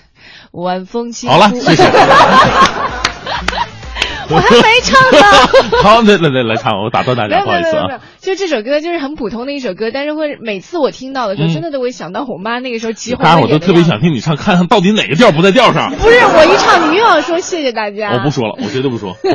[0.51, 1.83] 晚风轻好了，伏谢谢。
[4.29, 5.19] 我还没唱呢。
[5.83, 13.83] 好，来来来来唱，我打断大家，不好意思啊就这首歌就是很普通的一首歌，但是会每次我听到的时候，嗯真的都会想到我妈那个时候急红当然，我都特别。
[13.83, 15.91] 想听你唱，看看到底哪个调不在调上。
[15.95, 18.11] 不是我一唱，你又要说谢谢大家。
[18.11, 19.15] 我不说了，我绝对不说。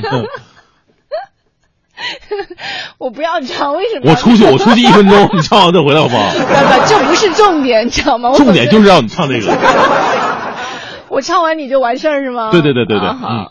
[2.99, 4.11] 我不要唱，为什么？
[4.11, 6.29] 我出去，我出去一分钟， 你唱完再回来好不好？
[6.33, 8.33] 不不，这不是重点，你知道吗？
[8.37, 9.57] 重点就是让你唱这个。
[11.09, 12.51] 我唱完你就完事儿是吗？
[12.51, 13.47] 对对对对对嗯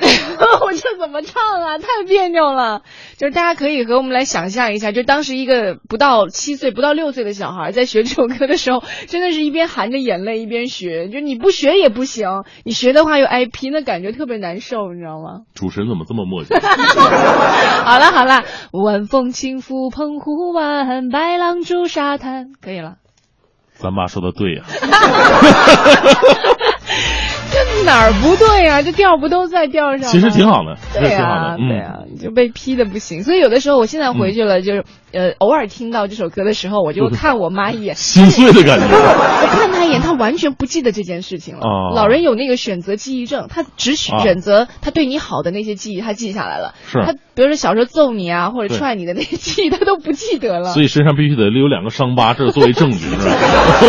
[0.40, 1.78] 我我这怎么唱啊？
[1.78, 2.82] 太别扭了。
[3.18, 11.08] 就是大家可以和我们来想象一下，就当时一个不到七岁、不到六岁的小孩在学这首歌的时候，真的是一边含着眼泪一边学。
[11.08, 15.40] 就你不学也不行，你学的话又挨批，那感觉特别难受，你知道吗？
[15.54, 16.54] 主持人怎么这么磨叽？
[17.84, 22.94] 好了好了，晚风轻拂澎湖湾，白浪逐沙滩，可以了。
[23.74, 24.64] 咱妈说的对呀、
[27.50, 30.10] 这哪儿不对啊、这调不都在调上？
[30.10, 33.24] 其实挺好的，对啊、对啊、就被批的不行。
[33.24, 38.86] 所以有的时候，我现在回去了，就是呃，偶尔听到这首歌的时候，我就看我妈一眼， 心碎的感觉。
[38.86, 41.60] 我看她一眼，她完全不记得这件事情了。
[41.62, 46.74] 啊老人有那个选择记忆症，他只啊选择他对你好的那些记忆，他记下来了。
[46.86, 50.70] 是他比如说小时候揍你啊，或者踹你的那些记忆，他都不记得了。
[50.72, 53.34] 所以身上必须得留两个伤疤，这是作为证据，是吧？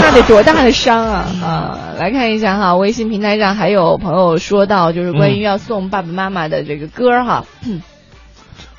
[0.01, 1.79] 那得多大的伤啊啊！
[1.99, 7.45] 来看一下哈，微信平台上还有朋友说到，就是关于要送爸爸妈妈的这个歌儿哈。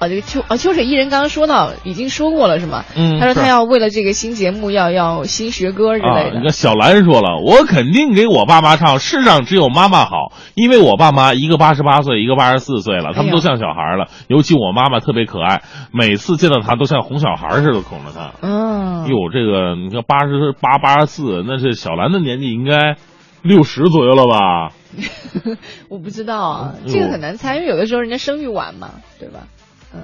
[0.03, 2.85] 哦，这个秋啊，秋水伊人刚刚说到，已经说过了是吗？
[2.97, 6.39] 嗯他说他要为了这个新节目要要新学歌之啊，类的。
[6.39, 10.17] 你看小兰说了，我肯定给我爸妈唱《世上只有妈妈好》，
[10.55, 14.09] 因为我爸妈一个八十八岁，一个八十四岁了，他们都像小孩了。
[14.27, 15.63] 尤其我妈妈特别可爱，
[15.93, 18.33] 每次见到她都像哄小孩似的哄着她。
[18.43, 22.97] 嗯，哟，这个你看八十八八十四，那是小兰的年纪应该
[23.43, 24.73] 六十左右了吧？
[25.89, 29.47] 我不知道啊，嗯这个很难猜，因为有的时候人家生育晚嘛，对吧？
[29.93, 30.03] 嗯，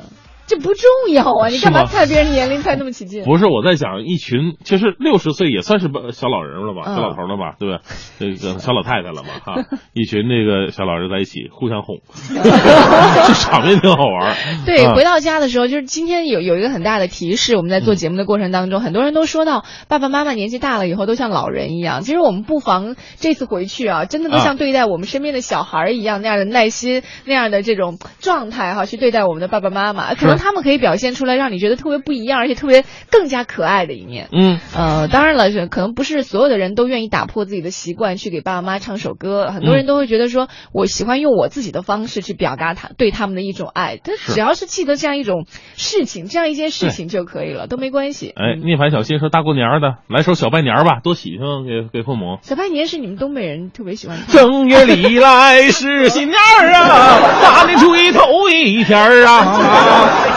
[0.48, 3.22] 这不重要啊，你干嘛猜别人年龄猜那么起劲？
[3.22, 7.80] 不是，我在想一群，其实六十岁也算是小老人了吧，嗯小老头了吧，对吧？
[8.18, 9.62] 这个小老太太了嘛，哈，
[9.92, 11.98] 一群那个小老人在一起互相哄，
[12.32, 14.34] 这场面挺好玩儿。
[14.64, 22.00] 对，啊回到家的时候，就是今天有有一个很大的提示，我们在做节目的过程当中，很多人都说到爸爸妈妈年纪大了以后都像老人一样。
[22.00, 34.28] 其实我们不妨这次回去啊，真的都啊像对待我们身边的小孩儿一样，那样的耐心，那样的这种状态哈，去对待我们的爸爸妈妈，可能他们可以表现出来让你觉得特别不一样，而且特别更加可爱的一面。
[34.32, 45.46] 嗯，呃，当然了，是可能不是所有的人都愿意打破自己的习惯去给爸爸妈妈唱首歌，很多人嗯都会觉得说，我喜欢用我自己的方式去表达他对他们的一种爱，但只要是记得这样一种
[45.76, 48.32] 事情，这样一件事情就可以了，都没关系。
[48.36, 52.38] 哎，涅槃小新说大过年儿的，来首小拜年儿吧，多喜庆给给父母。
[52.42, 54.26] 小拜年是你们东北人特别喜欢唱。
[54.28, 60.27] 正月里来是新年儿啊，大年初一头一天儿啊。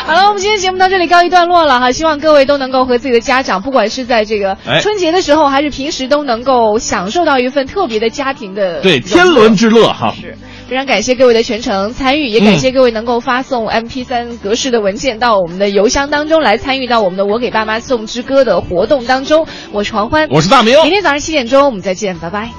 [0.06, 10.36] 好了我们今天节目到这里告一段落了哈希望各位都能够和自己的家长不管是在这个春节的时候还是平时都能够享受到一份特别的家庭的对天伦之乐哈是
[10.68, 19.48] 非常感谢各位的全程参与也感谢各位能够发送 mp 三格式的文件到我们的邮箱当中来参与到我们的我给爸妈送之歌的活动当中。
[19.72, 22.50] 我是黄欢我是大明明天早上七点钟我们再见拜拜。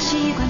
[0.00, 0.48] 习惯